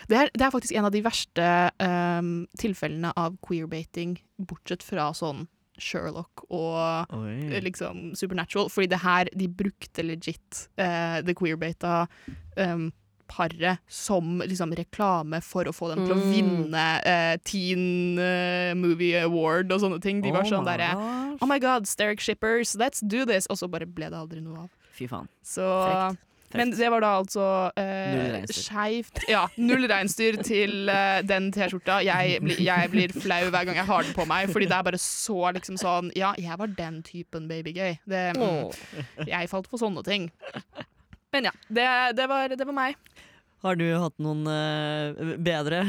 [0.06, 1.48] det, er, det er faktisk en av de verste
[1.82, 5.46] um, tilfellene av queerbaiting, bortsett fra sånn
[5.78, 7.60] Sherlock og Oi.
[7.62, 8.66] liksom Supernatural.
[8.72, 12.08] Fordi det her, de brukte legit uh, the queerbata
[12.58, 12.88] um,
[13.28, 16.30] paret som liksom reklame for å få dem til å Mm.
[16.32, 20.22] vinne uh, Teen uh, Movie Award og sånne ting.
[20.24, 20.90] De var Oh sånn derre.
[21.38, 23.46] Oh my god, Steric Shippers, let's do this!
[23.52, 24.70] Og så bare ble det aldri noe av.
[24.98, 25.28] Fy faen.
[25.46, 26.24] Så Frekt.
[26.54, 27.44] Men det var da altså
[27.76, 31.98] eh, skeivt Ja, null reinsdyr til eh, den T-skjorta.
[32.06, 34.86] Jeg, blir- jeg blir flau hver gang jeg har den på meg, fordi det er
[34.86, 37.98] bare så liksom sånn Ja, jeg var den typen babygay.
[38.08, 40.30] Det, mm, jeg falt for sånne ting.
[41.34, 42.96] Men ja, det, det, var, det var meg.
[43.60, 45.82] Har du hatt noen eh, bedre?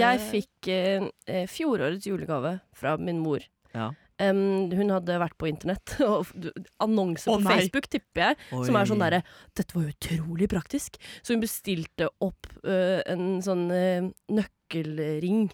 [0.00, 3.44] Jeg fikk eh, fjorårets julegave fra min mor.
[3.74, 3.90] Ja.
[4.18, 6.50] Um, hun hadde vært på internett, og du-
[6.82, 7.52] annonse på nei.
[7.60, 9.20] Facebook, tipper jeg, som er sånn derre
[9.54, 10.98] Dette var utrolig praktisk.
[11.22, 15.52] Så hun bestilte opp uh, en sånn uh, nøkkelring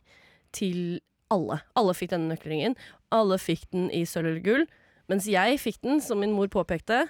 [0.57, 1.01] til
[1.35, 1.61] alle.
[1.77, 2.79] Alle fikk denne nøkkelringen.
[3.15, 4.67] Alle fikk den i sølv eller gull.
[5.13, 7.05] Mens jeg fikk den, som min mor påpekte.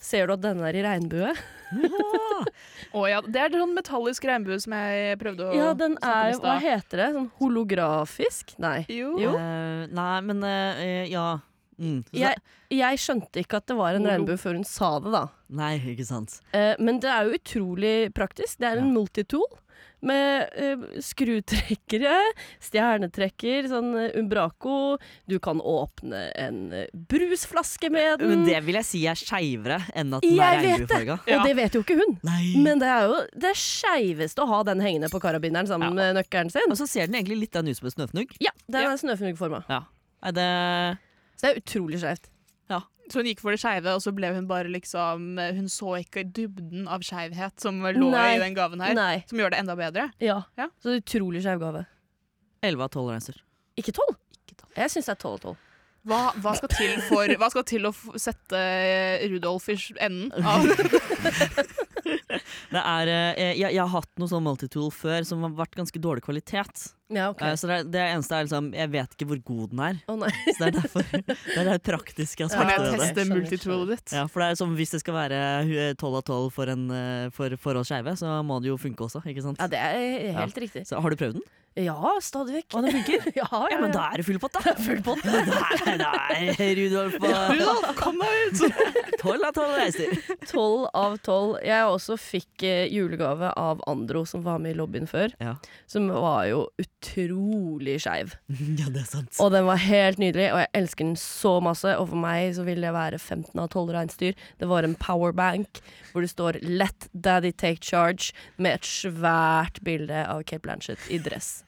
[0.00, 1.34] Ser du at denne er i regnbue?
[2.96, 6.40] Å ja, det er sånn metallisk regnbue som jeg prøvde å Ja, den er jo
[6.42, 7.08] Hva heter det?
[7.18, 8.54] Sånn holografisk?
[8.62, 8.80] Nei.
[8.88, 9.12] Jo.
[9.20, 9.36] Jo.
[9.36, 11.26] Uh, nei, men uh, ja.
[11.80, 12.00] Mm.
[12.16, 12.40] Jeg,
[12.74, 15.22] jeg skjønte ikke at det var en regnbue før hun sa det, da.
[15.60, 16.40] Nei, ikke sant.
[16.56, 18.58] Uh, men det er jo utrolig praktisk.
[18.60, 19.48] Det er en multitool
[20.00, 22.14] med uh, skrutrekkere,
[22.64, 24.96] stjernetrekker, sånn eh, umbraco.
[25.28, 28.32] Du kan åpne en eh, brusflaske med den.
[28.32, 31.02] Men det vil jeg si er skeivere enn at den er jeg vet det!
[31.10, 31.18] Ja.
[31.40, 32.16] Og det vet jo ikke hun.
[32.26, 32.54] Nei.
[32.64, 35.98] Men det er jo det skeiveste å ha den hengende på karabineren sammen Ja.
[36.00, 36.68] med nøkkelen sin.
[36.72, 38.32] Og så ser den egentlig litt den ut som en snøfnugg.
[38.40, 38.92] Ja, den Ja.
[38.94, 39.64] er snøfnuggforma.
[39.68, 40.50] Nei, det
[41.36, 42.28] Så det er utrolig skeivt.
[43.10, 46.22] Så hun gikk for det skeive, og så ble hun bare liksom Hun så ikke
[46.30, 48.36] dybden av skeivhet som lå Nei.
[48.36, 48.94] i den gaven her.
[48.94, 49.24] Nei.
[49.30, 50.04] Som gjør det enda bedre.
[50.22, 50.42] Ja.
[50.56, 50.68] Ja.
[50.78, 51.82] Så det er utrolig skeiv gave.
[52.62, 53.40] 11 av 12 reiser.
[53.80, 54.14] Ikke tolv?
[54.76, 55.66] Jeg syns det er tolv og tolv.
[56.08, 60.30] Hva, hva, skal til for, hva skal til å f- sette eh, Rudolf i enden
[60.40, 60.64] av
[62.74, 66.00] Det er, eh, jeg, jeg har hatt noe sånn multitool før som har vært ganske
[66.02, 66.84] dårlig kvalitet.
[67.10, 67.40] Ja, ok.
[67.42, 69.96] Eh, Så det, er- det eneste er liksom Jeg vet ikke hvor god den er.
[70.06, 70.30] Oh, nei.
[70.54, 71.02] Så det er derfor
[71.54, 73.00] Det er det praktiske aspektet ved det.
[73.02, 74.14] teste multitoolet ditt?
[74.14, 75.40] Ja, for det er som Hvis det skal være
[75.98, 78.78] tolv 12 av 12 for, en, eh, for, for oss skeive, så må det jo
[78.78, 79.24] funke også.
[79.26, 79.58] ikke sant?
[79.58, 80.86] Ja, det er helt riktig.
[80.86, 81.48] Så Har du prøvd den?
[81.78, 82.74] Ja, stadig vekk.
[82.74, 83.26] Og det funker?
[83.40, 84.72] ja, ja, Ja, men da er det full pott, da!
[84.86, 85.22] Full pott.
[85.22, 88.64] nei, nei, Rudolf på Rudolf, kom deg ut!
[89.20, 90.14] 12 av 12 reiser.
[90.48, 91.58] Tolv av tolv.
[91.62, 95.34] Jeg også fikk eh, julegave av Andro, som var med i lobbyen før.
[95.42, 95.54] Ja.
[95.90, 98.34] Som var jo utrolig skeiv.
[98.48, 99.36] Ja, det er sant.
[99.44, 101.92] Og den var helt nydelig, og jeg elsker den så masse.
[102.00, 104.40] Og for meg så ville det være 15 av 12 reinsdyr.
[104.60, 110.24] Det var en powerbank hvor det står 'Let Daddy Take Charge' med et svært bilde
[110.26, 111.59] av Cape Blanchett i dress.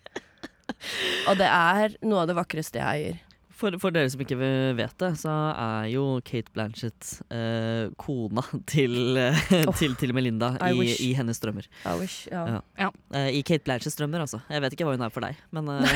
[1.30, 3.20] Og det er noe av det vakreste jeg eier.
[3.62, 4.36] For, for dere som ikke
[4.74, 8.96] vet det, så er jo Kate Blanchett eh, kona til,
[9.62, 11.68] Oh, til, til Melinda I i, i hennes drømmer.
[11.86, 12.58] I wish, ja.
[12.80, 12.90] Ja.
[13.14, 14.42] Eh, I Kate Blanchetts drømmer, altså.
[14.50, 15.86] Jeg vet ikke hva hun er for deg, men eh,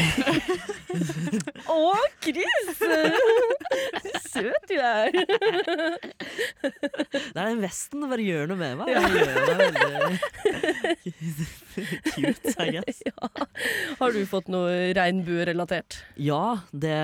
[1.72, 2.70] oh, Chris!
[4.36, 5.10] Søt du er.
[6.62, 8.02] det er den vesten.
[8.04, 8.86] Det bare gjør noe med meg.
[8.86, 9.86] Det gjør meg veldig
[12.14, 13.02] cute, I guess.
[13.06, 13.28] Ja.
[14.00, 15.98] Har du fått noe regnbuerelatert?
[16.20, 16.96] Ja, det,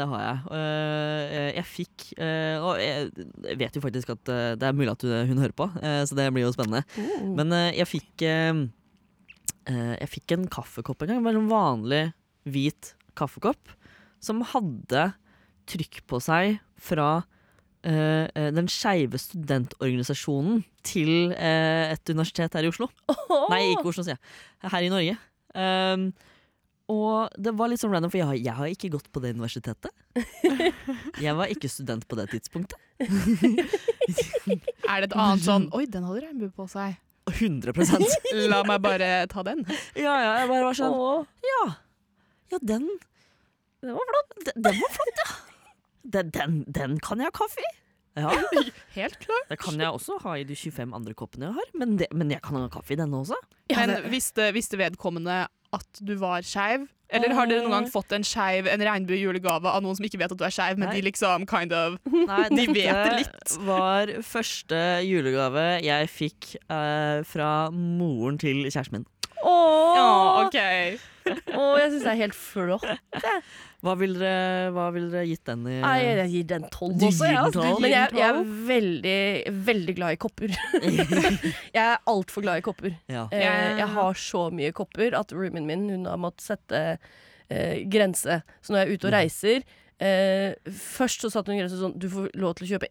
[0.00, 0.42] det har jeg.
[0.56, 5.04] Eh, jeg fikk eh, Og jeg vet jo faktisk at eh, det er mulig at
[5.04, 6.82] hun, hører på, eh, så det blir jo spennende.
[6.96, 7.34] Mm.
[7.38, 8.62] Men eh, jeg fikk eh,
[9.70, 11.26] eh, Jeg fikk en kaffekopp en gang.
[11.26, 12.04] Bare en vanlig
[12.48, 13.76] hvit kaffekopp
[14.22, 15.10] som hadde
[15.70, 17.10] trykk på seg fra
[17.86, 22.88] eh, eh, den skeive studentorganisasjonen til uh, et universitet her i Oslo.
[23.52, 24.70] Nei, ikke Oslo, sier jeg.
[24.72, 25.16] Her i Norge.
[25.52, 26.06] Um,
[26.90, 29.34] og det var litt sånn random, for jeg har, jeg har ikke gått på det
[29.36, 29.92] universitetet.
[31.24, 32.80] Jeg var ikke student på det tidspunktet.
[34.90, 36.96] Er det et annet sånn Oi, den hadde regnbue på seg.
[37.30, 38.02] 100%
[38.50, 39.62] La meg bare ta den.
[39.94, 41.60] Ja, ja, jeg bare var sånn Åh, Ja,
[42.54, 42.88] ja den
[43.84, 44.34] Den var flott.
[44.48, 45.28] Den, den var flott, ja.
[46.16, 47.70] Den, den, den kan jeg ha kaffe i.
[48.18, 48.32] Ja,
[48.96, 49.46] Helt klart.
[49.48, 52.32] Det kan jeg også ha i de 25 andre koppene jeg har, men, det, men
[52.34, 53.38] jeg kan ha kaffe i denne også.
[53.70, 55.44] Men visste, visste vedkommende
[55.76, 56.88] at du var skeiv?
[57.10, 60.20] Eller har dere noen gang fått en skeiv, en regnbue julegave av noen som ikke
[60.20, 60.98] vet at du er skeiv, men Nei.
[60.98, 61.96] de liksom kind of
[62.30, 63.32] Nei, De vet det litt.
[63.40, 69.08] Dette var første julegave jeg fikk uh, fra moren til kjæresten min.
[69.44, 70.10] Åh, Ja,
[70.46, 70.58] OK.
[71.30, 72.84] Åh, jeg syns det er helt flott.
[73.80, 75.76] Hva ville dere, hva vil dere gitt den i?
[75.80, 77.28] Nei, jeg gir den tolv Du også.
[77.28, 77.78] gir den tolv?
[77.84, 79.20] Men jeg, jeg er veldig,
[79.70, 80.54] veldig glad i kopper.
[81.76, 82.96] jeg er altfor glad i kopper.
[83.08, 83.26] ja.
[83.32, 83.52] Eh, Ja.
[83.80, 86.82] jeg har så mye kopper at roomien min hun har måttet sette
[87.48, 88.40] eh, grense.
[88.60, 89.62] Så når jeg er ute og reiser
[90.00, 92.90] eh, Først så satte hun grense sånn Du får lov til å kjøpe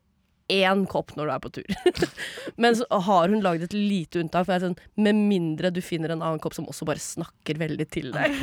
[0.50, 2.10] én kopp når du er på tur.
[2.62, 4.46] Men så har hun lagd et lite unntak.
[4.48, 7.60] For jeg er sånn, Med mindre du finner en annen kopp som også bare snakker
[7.62, 8.34] veldig til deg.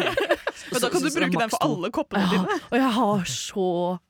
[0.66, 2.54] Men da kan du Så- så bruke den for alle koppene Ja, dine.
[2.72, 3.66] og jeg har så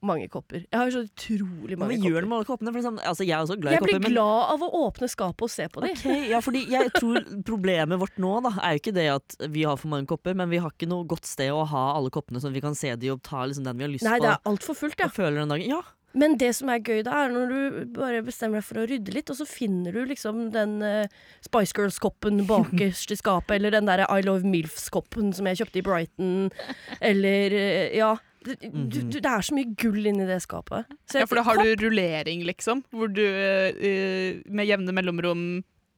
[0.08, 0.62] mange kopper.
[0.62, 2.22] Jeg har så utrolig Men mange Hva gjør kopper.
[2.22, 2.72] du med alle koppene?
[2.76, 4.06] For sånn, altså, jeg er også glad i Jeg blir kopper.
[4.06, 5.90] men- glad av å åpne skapet og se på dem.
[5.90, 9.62] Ok, ja, fordi jeg tror Problemet vårt nå da er jo ikke det at vi
[9.64, 12.40] har for mange kopper, men vi har ikke noe godt sted å ha alle koppene,
[12.40, 14.22] sånn at vi kan se de og ta liksom den vi har lyst Nei, på.
[14.24, 15.06] det er altfor fullt, ja.
[15.06, 15.68] og føler den dagen.
[15.68, 15.82] Ja,
[16.16, 19.12] Men det som er gøy da, er når du bare bestemmer deg for å rydde
[19.12, 23.90] litt, og så finner du liksom den uh, Spice Girls-koppen bakerst i skapet, eller den
[23.90, 26.32] der I Love Milfs-koppen som jeg kjøpte i Brighton,
[27.12, 28.14] eller uh, Ja.
[28.46, 30.86] Du, du, du, det er så mye gull inni det skapet.
[31.10, 35.42] Så Ja, for da har du rullering, liksom, hvor du uh, med jevne mellomrom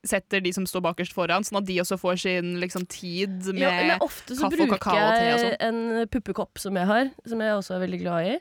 [0.06, 3.64] setter de som står bakerst foran, sånn at de også får sin liksom, tid med
[3.64, 5.56] ja, ofte så kaffe og bruker kakao og te og jeg sånn.
[5.68, 8.36] en puppekopp som jeg har, som jeg også er veldig glad i.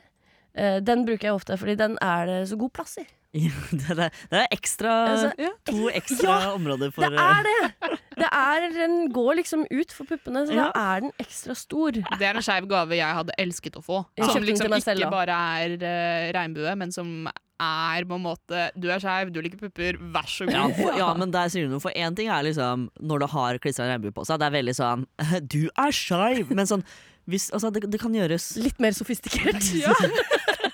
[0.56, 3.06] Eh, den bruker jeg ofte, fordi den er det så god plass i.
[3.38, 7.98] det, er, det er ekstra Altså, To ekstra områder for Det er det!
[8.16, 10.70] det er, den går liksom ut for puppene, så Ja.
[10.72, 11.92] da er den ekstra stor.
[11.92, 14.00] Det er en skeiv gave jeg hadde elsket å få.
[14.16, 18.88] Jeg Som liksom ikke bare er uh, regnbue, men som er på en måte Du
[18.88, 20.74] er skeiv, du liker pupper, vær så ja, god.
[20.80, 21.84] for, ja, men der sier du noe.
[21.84, 24.40] For én ting er liksom når du har klistra regnbue på seg.
[24.40, 25.06] Det er veldig sånn
[25.46, 26.48] Du er skeiv!
[26.54, 26.86] Men sånn
[27.28, 29.60] hvis, altså, det, det kan gjøres Litt mer sofistikert.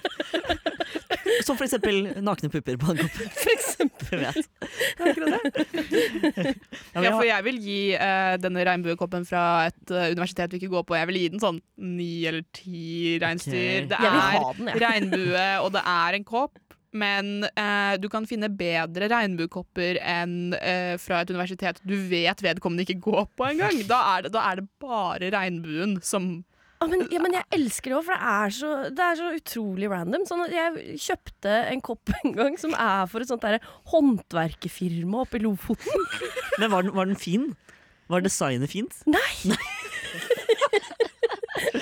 [1.44, 3.18] Som for eksempel nakne pupper på en kopp.
[3.42, 4.22] For eksempel.
[4.24, 4.46] Jeg vet.
[6.94, 10.62] Ja, men Ja, for jeg vil gi uh, denne regnbuekoppen fra et uh, universitet vi
[10.62, 13.88] ikke går på, jeg vil gi den sånn ni eller ti reinsdyr.
[13.88, 13.90] Okay.
[13.90, 14.82] Det er den, jeg.
[14.84, 16.60] regnbue, og det er en kopp.
[16.94, 22.84] Men eh, du kan finne bedre regnbuekopper enn eh, fra et universitet du vet vedkommende
[22.86, 23.80] ikke går på engang.
[23.90, 26.44] Da, er det- da er det bare regnbuen som
[26.84, 29.28] Ja, men, ja, men jeg elsker det òg, for det er, så, det er så
[29.38, 30.24] utrolig random.
[30.28, 33.58] Sånn at jeg kjøpte en kopp en gang som er for et sånt der
[33.94, 36.04] håndverkerfirma oppe i Lofoten.
[36.60, 37.54] Men var den, var den fin?
[38.12, 38.98] Var designet fint?
[39.08, 39.56] Nei!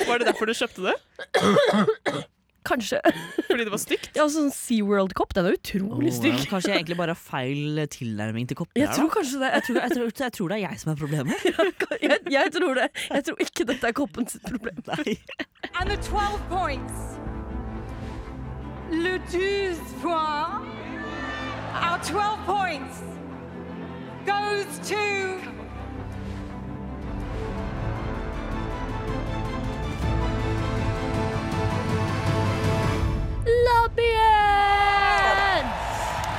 [0.06, 0.96] Var det derfor du kjøpte det?
[2.68, 3.00] Kanskje.
[3.48, 4.10] Fordi det var stygt?
[4.16, 5.32] Ja, sånn SeaWorld-kopp.
[5.34, 6.36] Den er utrolig stygg.
[6.38, 9.14] ja, Kanskje jeg egentlig bare har feil eh, tilnærming til kopper Jeg tror da?
[9.16, 9.50] kanskje det.
[9.56, 11.34] Jeg tror, jeg, tror, jeg tror det er jeg som er problemet.
[12.02, 12.86] Jeg, jeg tror det.
[13.12, 14.78] Jeg tror ikke dette er koppens problem.
[14.90, 15.14] Nei.
[15.78, 17.18] And the 12 points.
[18.90, 20.78] Le 12 points.
[21.72, 23.02] Our 12 points
[24.26, 25.51] goes to.
[33.82, 35.64] Lobbyen!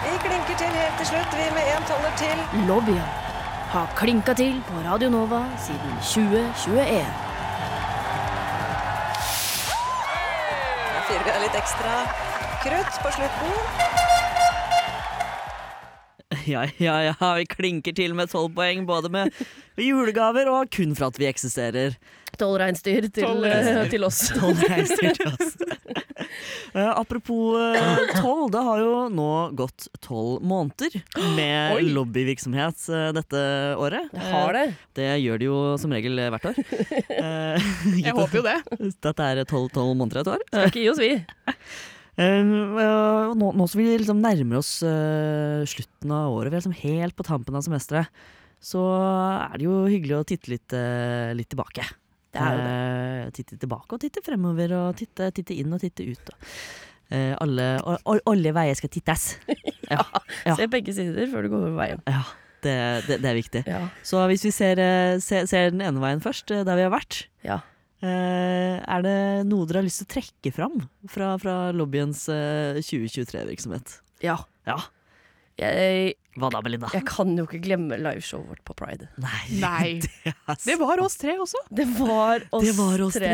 [0.03, 2.37] Vi klinker til helt til slutt, vi med en toller til.
[2.67, 3.09] Lobbyen
[3.73, 7.03] har klinka til på Radio Nova siden 2021.
[10.93, 11.97] Da fyrer vi av litt ekstra
[12.63, 13.92] krutt på slutten.
[16.49, 19.31] Ja, ja, ja, vi klinker til med tolv poeng, både med
[19.79, 21.95] julegaver og kun for at vi eksisterer.
[22.39, 24.23] Tolv reinsdyr til, eh, til oss.
[24.39, 25.53] Tolv reinsdyr til oss.
[26.73, 29.27] uh, apropos eh, tolv, det har jo nå
[29.59, 30.97] gått tolv måneder
[31.37, 31.85] med Oi.
[31.93, 33.43] lobbyvirksomhet uh, dette
[33.77, 34.09] året.
[34.31, 34.65] Har det.
[34.97, 36.61] Det gjør det jo som regel hvert år.
[37.23, 37.65] Eh,
[38.01, 38.55] Jeg håper jo det.
[39.05, 40.41] Dette er tolv måneder et år.
[40.49, 41.11] Skal ikke gi oss, vi.
[42.13, 46.77] Uh, nå, nå som vi liksom nærmer oss uh, slutten av året, vi er liksom
[46.83, 48.23] helt på tampen av semesteret,
[48.63, 48.83] så
[49.49, 51.87] er det jo hyggelig å titte litt, uh, litt tilbake.
[52.33, 52.69] Det er jo
[53.23, 56.31] Uh, titte tilbake og titte fremover, og titte, titte inn og titte ut.
[56.33, 56.47] Og,
[57.13, 57.67] uh, alle,
[58.03, 59.33] alle veier skal tittes.
[59.93, 59.99] Ja,
[60.47, 61.99] ja, Se begge sider før du går over veien.
[62.09, 62.23] ja
[62.63, 62.73] det,
[63.05, 63.61] det, det er viktig.
[63.67, 63.81] Ja.
[64.07, 64.79] Så hvis vi ser,
[65.21, 67.59] ser, ser den ene veien først, der vi har vært, ja.
[68.03, 69.17] Uh, er det
[69.49, 70.75] noe dere har lyst til å trekke fram
[71.11, 73.99] fra, fra lobbyens uh, 2023-virksomhet?
[74.23, 74.37] ja.
[74.67, 74.77] Ja.
[75.59, 76.89] Jeg, Hva da, Belinda?
[76.93, 79.09] jeg kan jo ikke glemme liveshowet vårt på Pride.
[79.21, 79.41] Nei.
[79.61, 79.89] Nei.
[80.31, 81.61] er Det var oss tre også.
[81.69, 83.33] Det var oss, Det var oss tre.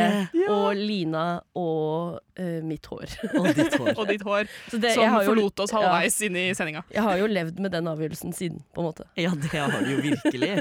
[0.51, 1.25] og Lina
[1.59, 3.15] og uh, mitt hår.
[3.39, 3.91] Og ditt hår.
[3.99, 6.83] Og ditt hår, det, som jo, forlot oss halvveis inn i sendinga.
[6.93, 9.07] jeg har jo levd med den avgjørelsen siden, på en måte.
[9.19, 10.51] Ja, det har du jo virkelig.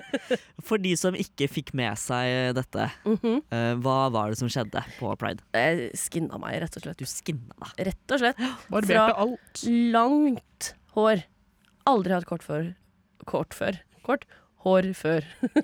[0.67, 3.39] For de som ikke fikk med seg dette, mm -hmm.
[3.53, 5.43] uh, hva var det som skjedde på Pride?
[5.55, 6.99] Jeg skinna meg, rett og slett.
[6.99, 7.87] Du skinna deg.
[7.91, 8.37] Rett og slett.
[8.73, 11.23] Barberte Fra- Langt hår.
[11.89, 12.71] Aldri hatt kort før.
[13.29, 13.81] Kort før.
[14.07, 14.29] Kort
[14.67, 15.27] hår før.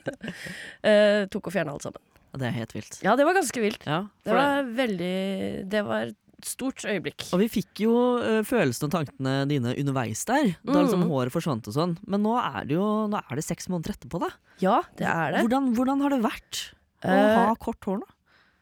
[0.84, 2.02] Eh, tok og fjerna alt sammen.
[2.34, 2.98] Det er helt vilt.
[3.04, 3.84] Ja, det var ganske vilt.
[3.86, 5.14] Ja, Det var var veldig
[5.70, 7.22] Det var et stort øyeblikk.
[7.32, 11.12] Og vi fikk jo uh, følelsene og tankene dine underveis der, da liksom Mhm.
[11.12, 11.94] håret forsvant og sånn.
[12.06, 14.28] Men nå er det jo nå er det seks måneder etterpå, da.
[14.60, 15.44] Ja, det er det.
[15.46, 16.60] Hvordan, hvordan har det vært
[17.04, 18.10] å uh, ha kort hår nå?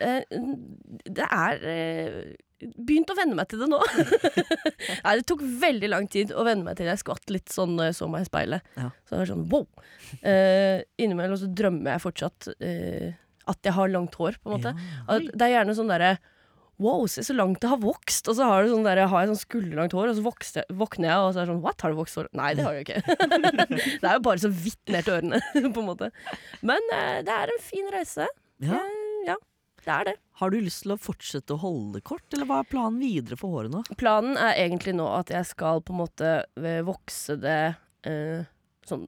[0.03, 0.23] Uh,
[1.11, 2.21] det er eh,
[2.77, 3.81] Begynt å venne meg til det nå.
[5.05, 6.97] Nei, det tok veldig lang tid å venne meg til det.
[6.97, 8.75] jeg skvatt litt sånn når jeg så meg i speilet.
[8.79, 8.91] Ja.
[9.05, 9.67] Så det var sånn wow.
[10.21, 13.15] Eh, innimellom så drømmer jeg fortsatt eh,
[13.51, 14.75] at jeg har langt hår, på en måte.
[14.79, 15.19] Ja.
[15.19, 16.17] det er gjerne sånn derre
[16.83, 18.27] Wow, se så langt det har vokst!
[18.31, 21.11] Og så har, det sånn der, har jeg sånn skulderlangt hår, og så vokste, våkner
[21.11, 22.31] jeg, og så er det sånn What, har du vokst hår?
[22.39, 23.17] Nei, det har jeg ikke.
[24.03, 25.43] det er jo bare så vidt ned til ørene,
[25.77, 26.11] på en måte.
[26.67, 28.27] Men eh, det er en fin reise.
[28.63, 28.81] Ja.
[28.81, 29.02] Jeg
[29.85, 30.15] det er det.
[30.39, 33.55] Har du lyst til å fortsette å holde kort, eller hva er planen videre for
[33.57, 33.83] håret nå?
[34.01, 36.31] Planen er egentlig nå at jeg skal på en måte
[36.63, 37.59] eh, vokse det
[38.09, 38.45] eh,
[38.89, 39.05] sånn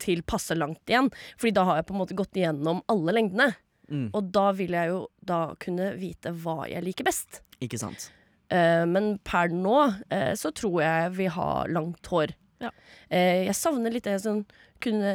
[0.00, 1.10] til passe langt igjen.
[1.36, 3.50] Fordi da har jeg på en måte gått igjennom alle lengdene.
[3.90, 7.42] Mm, Og da vil jeg jo da kunne vite hva jeg liker best.
[7.60, 8.08] ikke sant?
[8.50, 9.76] Eh, men per nå
[10.10, 12.32] eh, så tror jeg vi har langt hår.
[12.60, 12.70] Ja.
[13.08, 14.44] Eh, jeg savner litt det sånn
[14.80, 15.12] kunne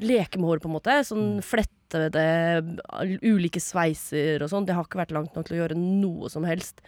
[0.00, 0.96] leke med håret, på en måte.
[1.06, 1.72] Sånn flette
[2.14, 2.78] det,
[3.22, 4.66] ulike sveiser og sånn.
[4.66, 6.80] Det har ikke vært langt nok til å gjøre noe som helst.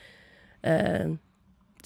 [0.67, 1.15] Eh,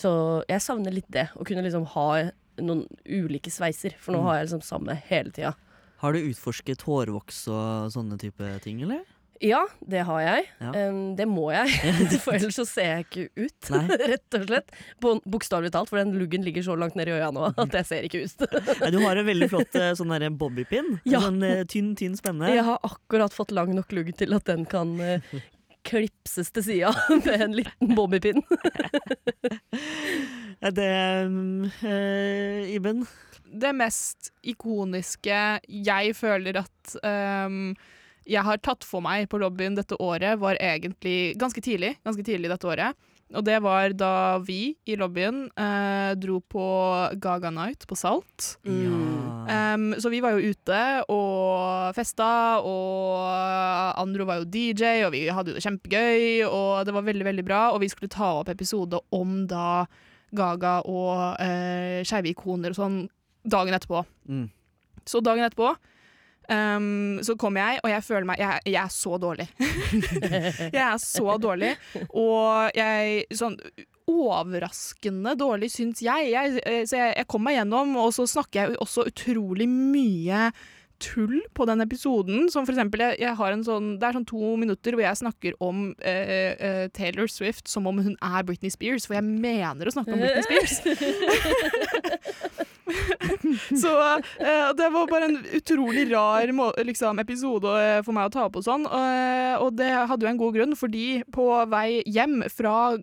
[0.01, 0.13] så
[0.49, 1.29] jeg savner litt det.
[1.37, 2.31] Å kunne liksom ha
[2.61, 3.95] noen ulike sveiser.
[3.99, 4.25] For nå Mm.
[4.25, 5.55] har jeg liksom samme hele tida.
[6.01, 9.05] Har du utforsket hårvoks og sånne type ting, eller?
[9.41, 10.49] Ja, det har jeg.
[10.61, 10.71] Ja.
[10.91, 11.71] Um, det må jeg,
[12.25, 13.71] for ellers så ser jeg ikke ut.
[13.73, 13.99] Nei.
[14.13, 14.75] Rett og slett.
[15.01, 17.89] På- Bokstavelig talt, for den luggen ligger så langt ned i øya nå at jeg
[17.89, 18.45] ser ikke ut.
[18.83, 20.99] ja, du har en veldig flott eh, sånn bobbypin.
[21.09, 21.23] Ja.
[21.25, 22.53] Sånn eh, tynn, tynn spenne.
[22.53, 25.41] Jeg har akkurat fått lang nok lugg til at den kan uh,
[25.89, 26.93] klipses til sida
[27.25, 28.45] med en liten bobbypin.
[30.61, 30.91] Det
[31.89, 33.07] eh, Iben?
[33.51, 37.73] det mest ikoniske jeg føler at ehm,
[38.29, 42.51] jeg har tatt for meg på lobbyen dette året, var egentlig ganske tidlig, ganske tidlig
[42.53, 43.09] dette året.
[43.31, 46.65] Og det var da vi i lobbyen eh, dro på
[47.23, 48.57] Gaga Night på Salt.
[48.67, 48.97] Ja.
[49.51, 50.81] Um, så vi var jo ute
[51.11, 56.95] og festa, og Andro var jo DJ, og vi hadde jo det kjempegøy, og det
[56.95, 57.63] var veldig, veldig bra.
[57.75, 59.87] Og vi skulle ta opp episode om da
[60.35, 63.01] Gaga og eh, skeive ikoner og sånn
[63.47, 64.03] dagen etterpå.
[64.31, 64.49] Mm.
[65.07, 65.73] Så dagen etterpå
[66.51, 69.47] um, så kom jeg, og jeg føler meg Jeg, jeg er så dårlig.
[70.77, 71.73] jeg er så dårlig,
[72.11, 73.57] og jeg sånn
[74.11, 76.33] overraskende dårlig, syns jeg.
[76.35, 76.61] jeg.
[76.67, 80.51] eh, Så jeg, jeg kom meg gjennom, og så snakker jeg også utrolig mye
[81.01, 82.49] tull på den episoden.
[82.53, 85.21] Som for eksempel, jeg, jeg har en sånn, det er sånn to minutter hvor jeg
[85.23, 89.89] snakker om eh, eh, Taylor Swift som om hun er Britney Spears, for jeg mener
[89.89, 90.75] å snakke om Britney Spears.
[93.83, 96.51] Så uh, det var bare en utrolig rar
[96.87, 98.87] liksom, episode eh, for meg å ta på sånn.
[98.87, 102.95] Eh, og det hadde jo en god grunn, fordi på vei hjem fra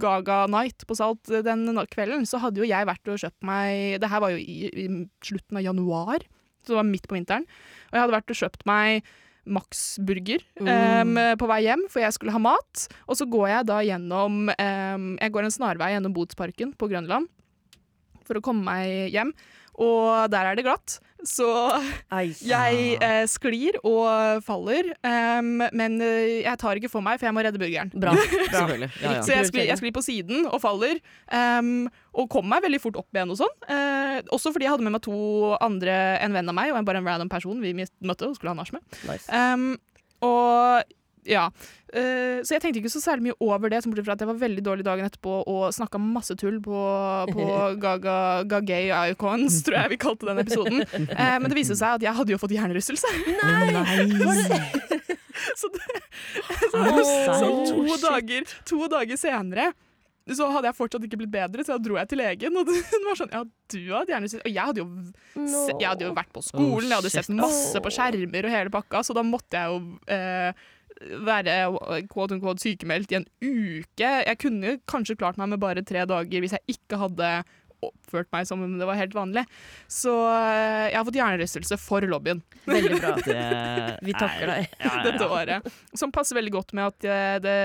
[0.00, 4.10] Gaga Night på Salt den kvelden, så hadde jo jeg vært og kjøpt meg Det
[4.10, 4.88] her var jo i, i
[5.24, 6.26] slutten av januar,
[6.64, 7.46] så det var midt på vinteren.
[7.90, 9.14] Og jeg hadde vært og kjøpt meg
[9.46, 12.86] Max-burger em, på vei hjem, for jeg skulle ha mat.
[13.06, 17.30] Og så går jeg da gjennom um, Jeg går en snarvei gjennom Botsparken på Grønland
[18.28, 19.34] for å komme meg hjem.
[19.76, 21.48] Og der er det glatt, så
[22.22, 24.88] jeg eh, sklir og faller.
[25.04, 27.92] um, men eh, jeg tar ikke for meg, for jeg må redde burgeren.
[27.92, 28.14] Bra.
[28.52, 28.62] bra.
[28.76, 29.22] Ja, ja.
[29.24, 33.00] Så jeg sklir, jeg sklir på siden og faller, um, og kommer meg veldig fort
[33.02, 33.56] opp igjen og sånn.
[33.68, 35.18] Uh, også fordi jeg hadde med meg to
[35.60, 38.54] andre, en venn av meg og en, bare en random person vi møtte og skulle
[38.54, 38.84] ha nach med.
[39.10, 39.28] Nice.
[39.28, 39.74] Um,
[40.24, 40.96] og
[41.28, 41.46] ja.
[41.86, 44.30] Uh, så jeg tenkte ikke så særlig mye over det, som bortsett fra at jeg
[44.30, 46.80] var veldig dårlig dagen etterpå og snakka masse tull på,
[47.30, 47.46] på
[47.84, 48.18] Gaga
[48.50, 50.84] Gagay Icons, tror jeg vi kalte den episoden.
[51.12, 53.08] Uh, men det viste seg at jeg hadde jo fått hjernerystelse.
[55.56, 55.98] Så, det,
[56.72, 56.80] så,
[57.38, 59.66] så to, dager, to dager senere
[60.34, 62.56] så hadde jeg fortsatt ikke blitt bedre, så da dro jeg til legen.
[62.58, 64.42] Og hun var sånn, ja, du hadde hjernerystelse.
[64.42, 67.82] Og jeg hadde, jo, se, jeg hadde jo vært på skolen, jeg hadde sett masse
[67.82, 70.66] på skjermer og hele pakka, så da måtte jeg jo eh,
[71.26, 71.52] være
[72.12, 74.10] quote unquote sykemeldt i en uke.
[74.26, 77.28] Jeg kunne kanskje klart meg med bare tre dager hvis jeg ikke hadde
[77.84, 79.44] oppført meg som om det var helt vanlig.
[79.90, 83.10] Så eh, jeg har fått hjernerystelse for lobbyen Veldig bra.
[83.26, 83.36] Det
[84.06, 84.60] Vi takker deg.
[84.72, 85.02] Ja, ja, ja.
[85.06, 85.58] dette året.
[85.96, 87.58] Som passer veldig godt med at jeg, det,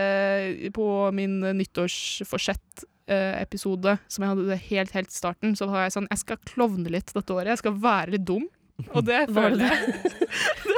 [0.75, 6.23] på min nyttårsforsett-episode, som jeg hadde helt helt i starten, så var jeg sånn Jeg
[6.25, 7.53] skal klovne litt dette året.
[7.55, 8.45] Jeg skal være litt dum.
[8.91, 10.21] Og det føler jeg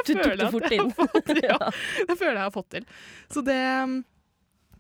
[0.04, 1.58] det føler jeg at jeg har fått, ja,
[2.08, 2.84] det føler jeg har fått til.
[3.32, 4.06] Så det um,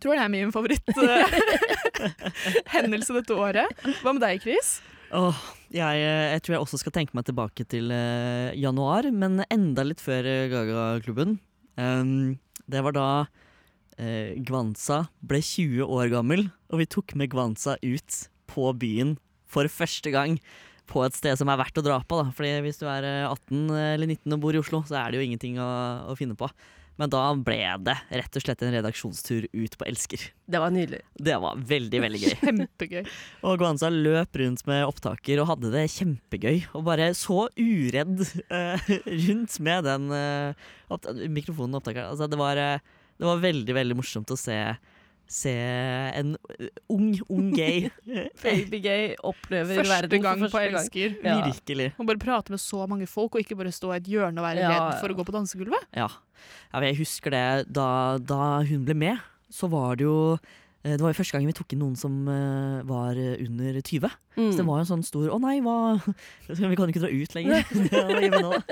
[0.04, 3.68] tror jeg er min favoritt-hendelse dette året.
[4.02, 4.70] Hva med deg, Chris?
[5.14, 5.38] Oh,
[5.70, 9.84] jeg, eh, jeg tror jeg også skal tenke meg tilbake til uh, januar, men enda
[9.86, 11.40] litt før eh, Gaga-klubben.
[11.78, 12.38] Um,
[12.70, 18.12] det var da uh, Gwanza ble 20 år gammel, og vi tok med Gwanza ut
[18.50, 20.40] på byen for første gang.
[20.90, 22.20] På et sted som er verdt å dra på.
[22.20, 25.12] da Fordi Hvis du er eh, 18 eller 19 og bor i Oslo, så er
[25.12, 25.70] det jo ingenting å,
[26.12, 26.50] å finne på.
[27.02, 30.28] Men da ble det rett og slett en redaksjonstur ut på Elsker.
[30.46, 31.02] Det var nydelig.
[31.18, 32.36] Det var veldig, veldig gøy.
[32.44, 33.08] Kjempegøy.
[33.50, 36.60] Og Gwanza løp rundt med opptaker og hadde det kjempegøy.
[36.78, 38.92] Og bare så uredd uh,
[39.26, 42.14] rundt med den uh, opp mikrofonen og opptakeren.
[42.14, 44.60] Altså, det, var, eh, det var veldig, veldig morsomt å se,
[45.34, 45.54] se
[46.14, 47.90] en eh, ung, ung gay.
[48.44, 50.84] Babygay opplever Første verden gang for på første gang.
[50.84, 51.16] Elsker.
[51.26, 51.38] Ja.
[51.48, 51.88] Virkelig.
[51.98, 54.46] Og bare prate med så mange folk, og ikke bare stå i et hjørne og
[54.46, 55.00] være Ja, redd ja.
[55.02, 55.88] for å gå på dansegulvet.
[55.98, 56.10] Ja.
[56.74, 57.88] ja jeg husker det da,
[58.22, 60.18] da hun ble med, så var det jo
[60.84, 64.08] eh, det var jo første gang vi tok inn noen som eh, var under 20.
[64.38, 64.52] Mm.
[64.52, 65.76] Så det var jo en sånn stor Å nei, hva
[66.50, 67.62] Vi kan jo ikke dra ut lenger.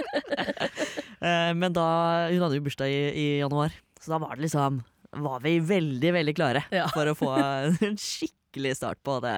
[1.22, 1.84] Eh, Men da
[2.32, 3.70] Hun hadde jo bursdag i, i januar,
[4.02, 4.80] så da var det liksom
[5.12, 6.88] Var vi veldig, veldig klare Ja.
[6.94, 9.36] for å få en skikkelig start på det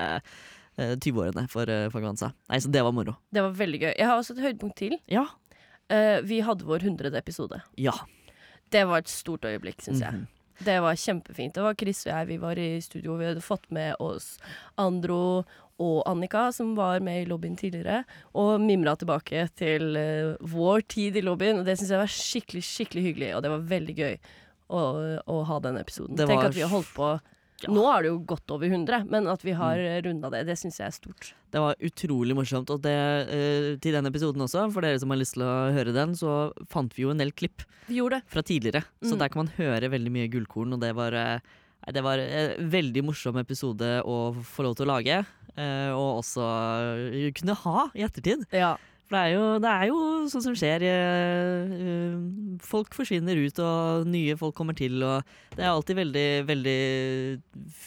[0.78, 1.90] eh, 20-årene for, eh.
[1.90, 3.16] Nei, så det var moro.
[3.34, 3.94] Det var veldig gøy.
[3.98, 4.98] Jeg har også et høydepunkt til.
[5.10, 5.26] Ja.
[5.90, 7.62] Eh, vi hadde vår hundrede episode.
[7.78, 7.94] Ja.
[8.70, 10.14] Det var et stort øyeblikk, syns jeg.
[10.14, 10.30] Mhm.
[10.64, 11.56] Det var kjempefint.
[11.56, 13.18] Det var Chris og jeg, vi var i studio.
[13.18, 14.38] Vi hadde fått med oss
[14.78, 15.44] Andro
[15.82, 18.04] og Annika, som var med i lobbyen tidligere,
[18.38, 21.60] og mimra tilbake til uh, vår tid i lobbyen.
[21.60, 24.14] Og det syns jeg var skikkelig, skikkelig hyggelig, og det var veldig gøy
[24.74, 26.18] å, å ha den episoden.
[26.18, 27.14] Det Tenk var- at vi har holdt på
[27.64, 27.70] Ja.
[27.72, 30.02] Nå er det jo godt over 100, men at vi har mm.
[30.04, 31.30] runda det, det syns jeg er stort.
[31.54, 32.68] Det var utrolig morsomt.
[32.74, 32.92] Og det,
[33.30, 36.52] uh, til den episoden også, for dere som har lyst til å høre den, så
[36.68, 38.28] fant vi jo en del klipp Vi gjorde det.
[38.34, 38.82] fra tidligere.
[39.06, 39.20] Så Mm.
[39.22, 41.40] der kan man høre veldig mye gullkorn, og det var, uh,
[41.94, 45.26] det var en veldig morsom episode å få lov til å lage.
[45.56, 46.44] eh, og også
[47.14, 48.44] eh, kunne ha i ettertid.
[48.52, 48.76] Ja.
[49.04, 49.98] For det er, jo, det er jo
[50.32, 50.86] sånn som skjer.
[50.88, 54.96] eh, eh, folk forsvinner ut, og nye folk kommer til.
[55.04, 55.22] Og
[55.58, 56.80] det er alltid veldig, veldig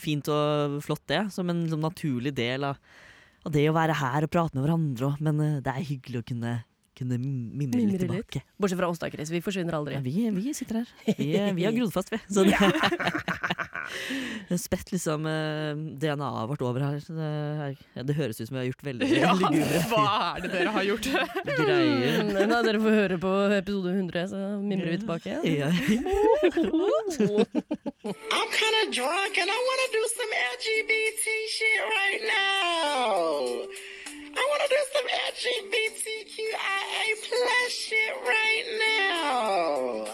[0.03, 1.23] fint og flott, det.
[1.35, 2.77] Som en som naturlig del av,
[3.47, 5.15] av det å være her og prate med hverandre.
[5.25, 6.55] Men eh, det er hyggelig å kunne,
[6.97, 8.17] kunne mimre litt tilbake.
[8.17, 8.31] litt.
[8.33, 8.43] tilbake.
[8.61, 9.31] Bortsett fra oss, da, Chris.
[9.33, 9.93] Vi forsvinner aldri.
[9.99, 10.89] Ja, vi, vi sitter her.
[11.21, 11.31] Vi,
[11.61, 12.19] vi har grodd fast, vi.
[12.29, 12.57] Så det,
[14.59, 15.73] Spett liksom eh,
[16.03, 16.97] DNA-et vårt over her.
[17.07, 20.71] Det, det høres ut som vi har gjort veldig Ja, lugubre hva er det dere
[20.75, 21.07] har gjort?
[21.47, 22.19] greier.
[22.33, 25.31] Nei, da, dere får høre på episode 100, så mimrer vi tilbake.
[25.47, 25.71] Ja.
[28.37, 31.25] I'm kind of drunk and I want to do some LGBT
[31.57, 33.17] shit right now.
[34.37, 40.07] I want to do some LGBTQIA plus shit right now.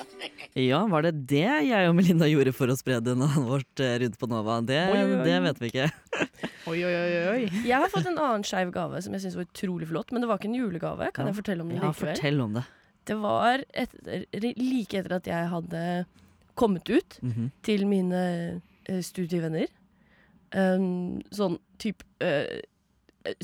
[0.54, 4.18] ja, var det det jeg og Melinda gjorde for å spre navnet vårt eh, rundt
[4.20, 4.60] på Nova?
[4.66, 5.24] Det, Oi, oi, oi.
[5.26, 5.88] det vet vi ikke.
[6.70, 7.40] Oi, oi, oi, oi.
[7.66, 10.28] Jeg har fått en annen skeiv gave som jeg syns var utrolig flott, men det
[10.30, 11.08] var ikke en julegave.
[11.16, 11.32] Kan Ja.
[11.32, 12.12] jeg fortelle om den Ja, likevel?
[12.14, 12.62] fortell om det.
[13.10, 14.26] Det var etter,
[14.62, 15.82] like etter at jeg hadde
[16.54, 17.48] kommet ut Mhm.
[17.66, 18.22] til mine
[18.86, 19.66] eh, studievenner.
[20.54, 22.60] Um, sånn type eh,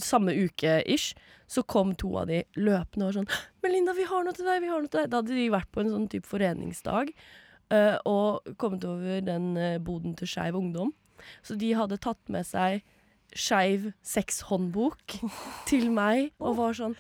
[0.01, 1.15] Samme uke-ish,
[1.49, 3.31] så kom to av de løpende og var sånn
[3.63, 5.71] 'Melinda, vi har noe til deg!' vi har noe til deg Da hadde de vært
[5.73, 7.13] på en sånn type foreningsdag
[7.73, 10.93] uh, og kommet over den uh, boden til Skeiv Ungdom.
[11.43, 12.83] Så de hadde tatt med seg
[13.37, 15.19] Skeiv sexhåndbok
[15.69, 16.97] til meg og var sånn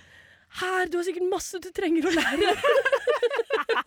[0.62, 2.54] her, du har sikkert masse du trenger å lære.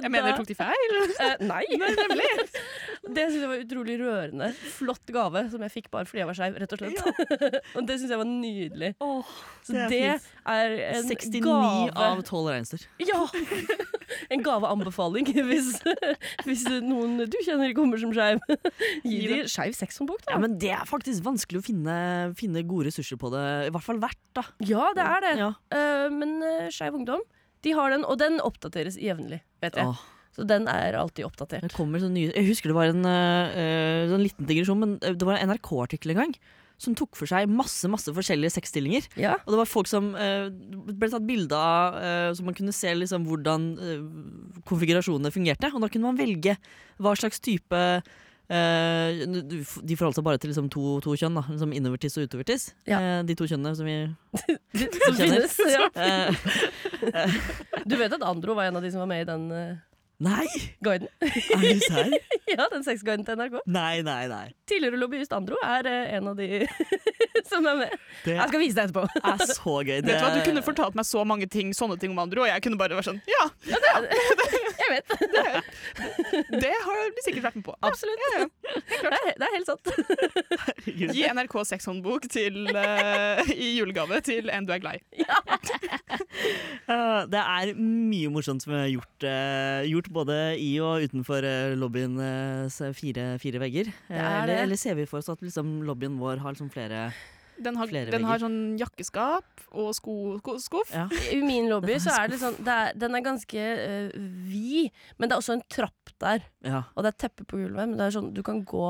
[0.00, 0.92] Jeg mener, da- tok de feil?
[1.20, 1.64] Eh, nei.
[3.16, 4.46] det syns jeg var utrolig rørende.
[4.76, 6.98] Flott gave som jeg fikk bare fordi jeg var skeiv, rett og slett.
[7.76, 8.90] og det syns jeg var nydelig.
[8.98, 10.00] Så det er det
[10.46, 12.82] er en 69 gave av 12 reinsdyr.
[13.04, 13.20] Ja!
[14.32, 15.68] En gaveanbefaling hvis,
[16.46, 18.38] hvis noen du kjenner kommer som skeiv.
[19.04, 20.30] Gi de skeiv sexhåndbok, da.
[20.34, 21.96] Ja, men det er faktisk vanskelig å finne,
[22.38, 23.44] finne gode ressurser på det.
[23.68, 24.42] I hvert fall verdt, da.
[24.66, 25.34] Ja, det er det.
[25.40, 25.50] Ja.
[25.74, 27.22] Uh, men uh, Skeiv Ungdom,
[27.66, 29.90] de har den, og den oppdateres jevnlig, vet jeg.
[29.90, 30.06] Åh.
[30.36, 31.64] Så den er alltid oppdatert.
[31.66, 35.16] Det kommer sånn nye Jeg husker det var en uh, sånn liten digresjon, men eh,
[35.18, 36.34] det var en NRK-artikkel en gang
[36.80, 39.10] som tok for seg masse masse forskjellige sexstillinger.
[39.20, 39.34] Ja.
[39.44, 40.48] Og det var folk som uh,
[40.88, 45.68] ble tatt bilde av, uh, så man kunne se liksom hvordan uh, konfigurasjonene fungerte.
[45.74, 46.56] Og da kunne man velge
[46.96, 47.82] hva slags type
[48.50, 49.20] eh,
[49.86, 51.44] De forholdt seg bare til liksom to, to kjønn, da.
[51.48, 52.70] Liksom innovertiss og utovertiss.
[52.90, 52.98] Ja.
[53.00, 53.98] Eh, de to kjønnene som vi
[55.06, 55.46] Som kjenner.
[55.46, 55.60] finnes.
[55.70, 55.86] Ja.
[57.00, 57.38] Eh,
[57.88, 59.78] Du vet at Andro var en av de som var med i den uh,
[60.20, 60.44] Nei!
[60.84, 61.08] guiden?
[61.24, 62.10] Er du serr?
[62.52, 63.54] ja, den sexguiden til NRK.
[63.72, 64.42] Nei, nei, nei.
[64.68, 66.60] Tidligere lobbyist Andro er eh, en av de
[67.48, 67.94] som er med.
[68.26, 69.06] Det Jeg skal vise deg etterpå.
[69.32, 69.94] er så gøy.
[70.02, 72.52] Vet du hva, Du kunne fortalt meg så mange ting, sånne ting om Andro, og
[72.52, 73.46] jeg kunne bare vært sånn Ja,
[74.90, 75.08] Jeg vet.
[76.64, 77.74] det har du sikkert vært med på.
[77.86, 78.24] Absolutt.
[78.90, 79.90] Det er, det er helt sant.
[81.14, 85.24] Gi NRK sexhåndbok til, eh, i julegave til en du er glad i.
[86.90, 91.74] Eh, det er mye morsomt som har gjort, uh, gjort både i og utenfor uh,
[91.78, 93.92] lobbyens fire, fire vegger.
[94.08, 97.10] Det er eller, eller ser vi for oss at liksom, lobbyen vår har liksom flere
[97.62, 100.90] Den har, Flere den har sånn jakkeskap og sko, sko, skuff.
[100.94, 101.04] ja.
[101.32, 104.10] I min lobby er så er det sånn det er, Den er ganske uh,
[104.48, 106.42] vid, men det er også en trapp der.
[106.64, 106.82] ja.
[106.96, 108.88] Og det er teppe på gulvet, men det er sånn du kan gå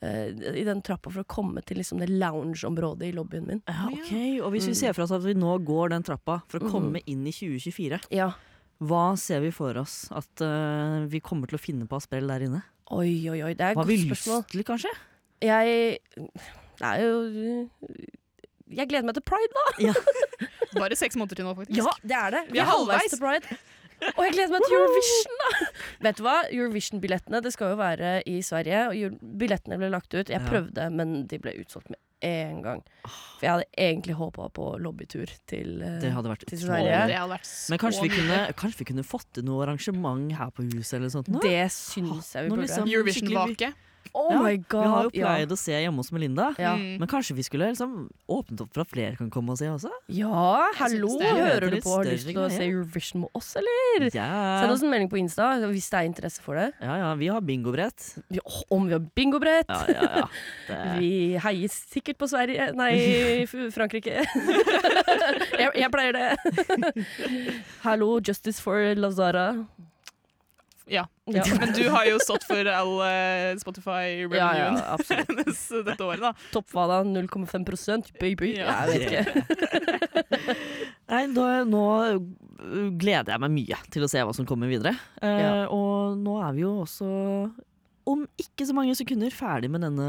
[0.00, 0.28] eh,
[0.60, 3.62] i den trappa for å komme til liksom det loungeområdet i lobbyen min.
[3.66, 4.12] Ja, ok.
[4.44, 4.80] Og hvis vi Mm.
[4.82, 7.32] ser for oss at vi nå går den trappa for å komme komme inn i
[7.32, 8.32] 2024, Ja.
[8.80, 12.28] hva ser vi for oss at uh, vi kommer til å finne på av sprell
[12.28, 12.62] der inne?
[12.90, 13.54] Oi, oi, oi.
[13.54, 14.92] Det er et Hva har vi lyst til, kanskje?
[15.42, 15.98] Jeg
[16.78, 17.68] Det er jo
[18.68, 19.92] Jeg gleder meg til pride, da.
[20.82, 21.78] Bare seks måneder til nå, faktisk.
[21.80, 22.42] Ja, det er det.
[22.52, 23.08] Vi er halvveis.
[23.14, 23.58] til pride.
[24.12, 25.68] Og jeg gleder meg til Eurovision, da!
[26.06, 26.34] Vet du hva?
[26.54, 30.28] Eurovision-billettene det skal jo være i Sverige, og billettene ble lagt ut.
[30.30, 30.44] Jeg Ja.
[30.46, 31.98] prøvde, men de ble utsolgt med
[32.28, 32.84] en gang.
[33.08, 36.58] For jeg hadde egentlig håpa på lobbytur til, eh, Det hadde vært til.
[36.62, 37.02] Sverige.
[37.10, 40.32] Det hadde vært så Men kanskje vi, kunne, kanskje vi kunne fått til noe arrangement
[40.36, 41.28] her på huset eller noe sånt?
[41.34, 41.40] nå?
[41.42, 42.66] Det syns jeg vi burde.
[42.68, 43.72] liksom- Eurovision-vake.
[44.14, 45.54] Oh Ja, my Vi har jo pleid Ja.
[45.54, 46.54] å se hjemme hos Melinda.
[46.58, 46.74] Ja.
[46.76, 46.98] Mm.
[47.00, 49.90] Men kanskje vi skulle liksom åpnet opp for at flere kan komme og se også?
[50.08, 51.10] ja, hallo!
[51.20, 51.94] er Hører du på?
[51.96, 52.62] Har du lyst til å se.
[52.68, 54.08] Eurovision med oss, eller?
[54.14, 54.28] Ja.
[54.62, 56.72] Send oss en melding på Insta hvis det er interesse for det.
[56.80, 58.14] ja, ja, vi har bingobrett.
[58.70, 59.68] Om vi har bingobrett!
[59.68, 60.28] Ja, ja, ja.
[60.68, 62.92] Det, Vi heier sikkert på Sverige Nei,
[63.76, 64.24] Frankrike.
[65.62, 67.06] jeg, jeg pleier det.
[67.84, 69.52] Hallo, Justice for Lazara.
[70.88, 71.04] Ja.
[71.28, 71.44] Ja.
[71.60, 75.28] Men du har jo stått for all uh, Ja, Spotify-revenuen ja, absolutt.
[75.28, 76.32] hennes dette året, da.
[76.54, 78.54] Toppfada 0,5 baby.
[78.56, 78.78] Ja.
[78.88, 79.24] Jeg vet ikke.
[81.12, 81.84] nei, da, nå
[82.16, 82.18] uh,
[82.98, 84.94] gleder jeg meg mye til å se hva som kommer videre.
[85.20, 85.50] Uh, Ja.
[85.74, 87.08] Og nå er vi jo også,
[88.08, 90.08] om ikke så mange sekunder, ferdig med denne,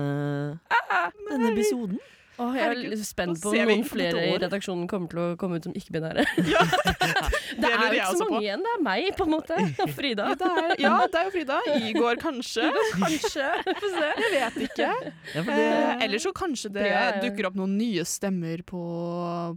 [1.30, 2.00] denne episoden.
[2.40, 4.40] Åh, jeg er litt spent på om noen flere i år.
[4.46, 6.24] redaksjonen kommer til å komme ut som ikke-binære.
[6.50, 6.64] Ja.
[7.60, 8.30] det er jo ikke så på.
[8.32, 8.62] mange igjen.
[8.66, 9.58] Det er meg, på en måte.
[9.84, 10.28] Og Frida.
[10.32, 11.58] Ja, det er, ja, det er jo Frida.
[11.90, 12.70] Igor, kanskje.
[12.96, 13.50] Kanskje.
[13.68, 14.10] Få se.
[14.24, 14.90] Jeg vet ikke.
[15.36, 17.22] Ja, det, Eh, eller så kanskje det Ja, ja.
[17.24, 18.80] dukker opp noen nye stemmer på,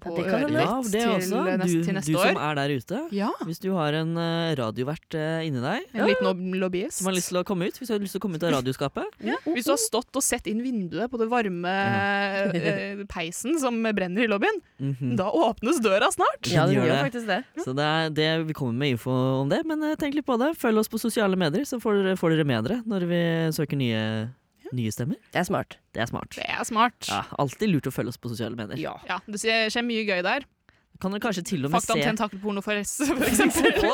[0.03, 1.43] på det kan øret ja, ditt det til, også.
[1.45, 3.01] neste, Du, til du som er der ute.
[3.15, 6.99] Ja, Hvis du har en uh, radiovert uh, inni deg en liten lobbyist.
[7.01, 8.47] som har lyst til å komme ut, hvis du har lyst til å komme ut
[8.49, 11.75] av radioskapet Hvis du har stått og sett inn vinduet på det varme
[12.73, 15.15] eh, peisen som brenner i lobbyen, mhm.
[15.19, 16.49] da åpnes døra snart.
[16.51, 17.01] Ja, det Gjør det.
[17.07, 17.41] faktisk det.
[17.65, 19.13] Så det er det vi kommer med info
[19.43, 20.53] om det, men eh, tenk litt på det.
[20.61, 23.21] Følg oss på sosiale medier, så får dere, får dere med dere når vi
[23.59, 24.03] søker nye,
[24.73, 25.21] nye stemmer.
[25.35, 25.79] Det er smart.
[25.93, 26.39] Det er smart.
[26.39, 26.99] Det er smart.
[27.11, 28.81] Ja, alltid lurt å følge oss på sosiale medier.
[28.81, 30.49] Ja, det skjer mye gøy der.
[31.03, 33.91] Kan dere kanskje til og med Fakta om se tentakelporno, for, for eksempel.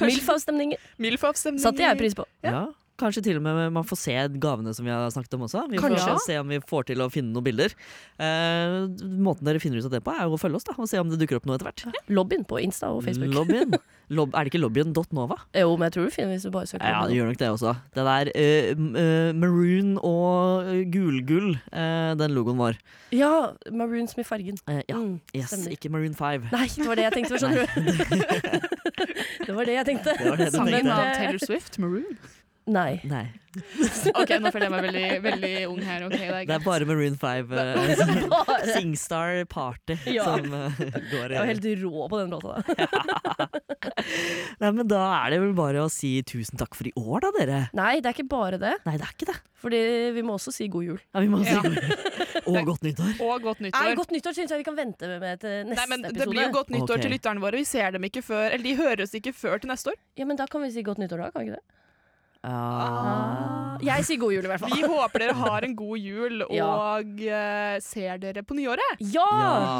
[0.06, 1.64] Milf-avstemninger Milf-avstemninger.
[1.64, 2.26] satte jeg pris på.
[2.46, 2.66] ja.
[2.96, 5.66] Kanskje til og med man får se gavene som vi har snakket om også.
[5.72, 7.74] Vi får se om vi får til å finne noen bilder.
[8.16, 8.76] Eh,
[9.20, 11.00] måten dere finner ut av det på, er jo å følge oss da, og se
[11.02, 11.84] om det dukker opp noe etter hvert.
[12.08, 13.34] Lobbyen på Insta og Facebook.
[13.36, 13.76] Lobbyen.
[14.16, 15.34] Lob er det ikke lobbyen.nova?
[15.58, 17.48] Jo, men jeg tror du finner hvis du bare søker Ja, det gjør nok det
[17.50, 17.72] også.
[17.96, 18.68] Det der eh,
[19.02, 22.78] eh, maroon og gulgull, eh, den logoen vår.
[23.16, 23.32] Ja,
[23.74, 24.60] maroon som i fargen.
[24.70, 25.74] Eh, ja, Mm, yes, stemmer.
[25.76, 26.46] ikke Maroon 5.
[26.54, 28.46] Nei, det var det jeg tenkte, skjønner du.
[29.46, 30.14] det var det jeg tenkte.
[30.16, 30.96] Det var det Sangen tenkte.
[30.96, 32.16] av Taylor Swift, Maroon.
[32.66, 32.98] Nei.
[33.06, 33.26] Nei,
[34.20, 36.04] Ok, nå føler jeg meg veldig, veldig ung her.
[36.08, 37.52] Okay, det er det er bare Maroon 5.
[37.52, 38.40] Uh,
[38.74, 40.26] Singstar Party Ja.
[40.26, 40.80] som uh,
[41.12, 42.58] går Jeg var helt rå på den låta.
[42.58, 43.46] da.
[44.60, 47.32] Nei, men da er det vel bare å si tusen takk for i år, da,
[47.38, 47.60] dere.
[47.78, 48.74] Nei, det er ikke bare det.
[48.88, 49.38] Nei, det er ikke det.
[49.62, 49.80] Fordi
[50.18, 50.98] vi må også si god jul.
[51.14, 51.62] Ja, vi må si Ja.
[52.46, 53.14] Og godt nyttår.
[53.24, 53.94] Og godt Nei, nyttår.
[53.98, 56.30] Godt nyttår syns jeg vi kan vente med til neste Nei, men Det episode.
[56.34, 57.06] blir jo godt nyttår okay.
[57.06, 57.62] til lytterne våre.
[57.62, 59.98] Vi ser dem ikke før, eller de høres ikke før til neste år.
[60.20, 61.30] Ja, men Da kan vi si godt nyttår, da.
[61.34, 61.85] Kan vi ikke det?
[62.44, 63.76] Ah.
[63.84, 64.74] Jeg sier god jul, i hvert fall.
[64.76, 66.66] Vi håper dere har en god jul Ja.
[66.66, 69.00] og eh, ser dere på nyåret.
[69.00, 69.26] Ja!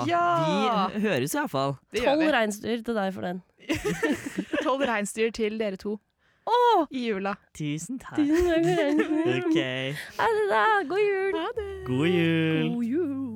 [0.08, 0.24] Ja,
[0.66, 0.88] Ja!
[0.94, 1.76] vi høres iallfall.
[1.96, 3.42] Tolv reinsdyr til deg for den.
[4.66, 5.98] Tolv reinsdyr til dere to
[6.46, 6.84] Oh!
[6.94, 7.32] i jula.
[7.58, 8.20] Tusen takk.
[8.20, 9.46] Tusen takk.
[9.48, 9.56] OK.
[10.20, 10.60] Ha det, da.
[10.86, 11.32] God jul.
[11.40, 11.64] Ha det.
[11.88, 12.68] God jul.
[12.76, 13.35] God jul.